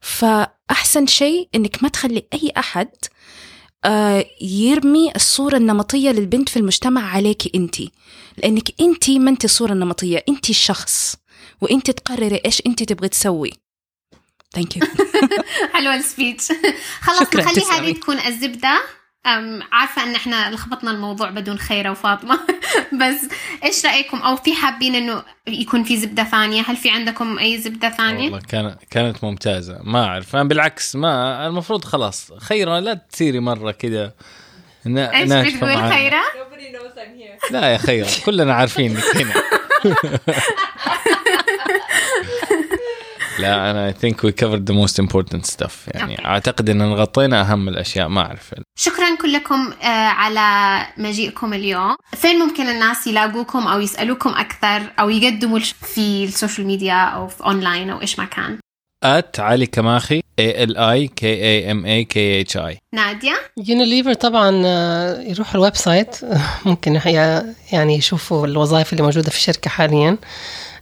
[0.00, 2.88] فأحسن شيء إنك ما تخلي أي أحد
[3.84, 7.76] آه، يرمي الصورة النمطية للبنت في المجتمع عليك أنت.
[8.36, 11.16] لأنك أنت ما أنت الصورة النمطية أنت الشخص.
[11.60, 13.52] وأنت تقرري إيش أنت تبغي تسوي.
[14.52, 14.82] thank you
[15.74, 16.52] حلوة ال speech.
[17.00, 17.62] خلاص نخلي.
[17.62, 18.68] هذه تكون الزبدة.
[18.68, 18.99] أم
[19.72, 22.40] عارفة إن إحنا لخبطنا الموضوع بدون خيرة وفاطمة
[23.00, 23.28] بس
[23.64, 27.90] إيش رأيكم؟ أو في حابين إنه يكون في زبدة ثانية؟ هل في عندكم أي زبدة
[27.90, 29.78] ثانية؟ والله كانت كانت ممتازة.
[29.84, 30.36] ما أعرف.
[30.36, 34.14] أنا بالعكس ما المفروض خلاص خيرا لا تصيري مرة كده
[34.84, 35.92] نا- إيش بتقول.
[35.92, 36.20] خيرة؟
[37.50, 38.96] لا يا خيرا كلنا عارفين.
[38.96, 39.34] انك هنا
[43.40, 45.72] لا أنا I think we covered the most important stuff.
[45.86, 46.24] يعني okay.
[46.24, 48.54] أعتقد إن غطينا أهم الأشياء ما أعرف.
[48.78, 51.96] شكرا كلكم آه، على مجيئكم اليوم.
[52.16, 57.44] فين ممكن الناس يلاقوكم أو يسألوكم أكثر أو يقدموا في ال social media أو في
[57.44, 58.58] أونلاين أو إيش ما كان؟
[59.04, 61.22] at علي كماخي A L I K
[61.52, 62.76] A M A K H I.
[62.94, 63.34] نادية؟
[63.68, 66.16] يونيليفر طبعا آه، يروحوا ال website.
[66.66, 67.00] ممكن
[67.72, 70.16] يعني يشوفوا الوظائف اللي موجودة في الشركة حاليا.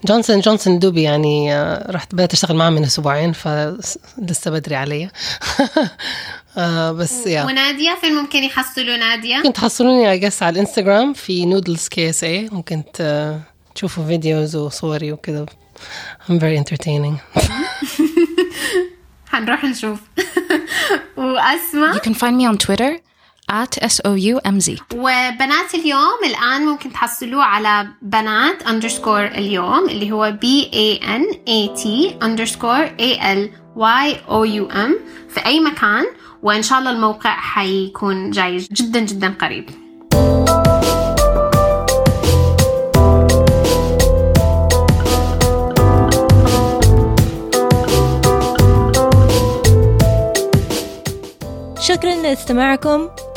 [0.04, 5.10] Johnson Johnson دوبي يعني آه، رحت بدأت أشتغل معاه من أسبوعين فلسه بدري علي
[6.58, 11.46] آه، بس يا ونادية؟ فين ممكن يحصلوا نادية؟ ممكن تحصلوني I guess على الانستغرام في
[11.46, 12.82] Noodles KSA ممكن
[13.74, 15.46] تشوفوا videos وصوري وكذا
[16.28, 17.16] I'm very entertaining.
[19.32, 20.00] حنروح نشوف.
[21.16, 23.07] وأسماء؟ You can find me on Twitter
[23.50, 31.02] at S-O-U-M-Z وبنات اليوم الآن ممكن تحصلوه على بنات underscore اليوم اللي هو B A
[31.04, 31.84] N A T
[32.24, 34.92] underscore A L Y O U M
[35.28, 36.04] في أي مكان
[36.42, 39.70] وإن شاء الله الموقع حيكون جاي جدا جدا قريب.
[51.80, 53.08] شكرا لاستماعكم.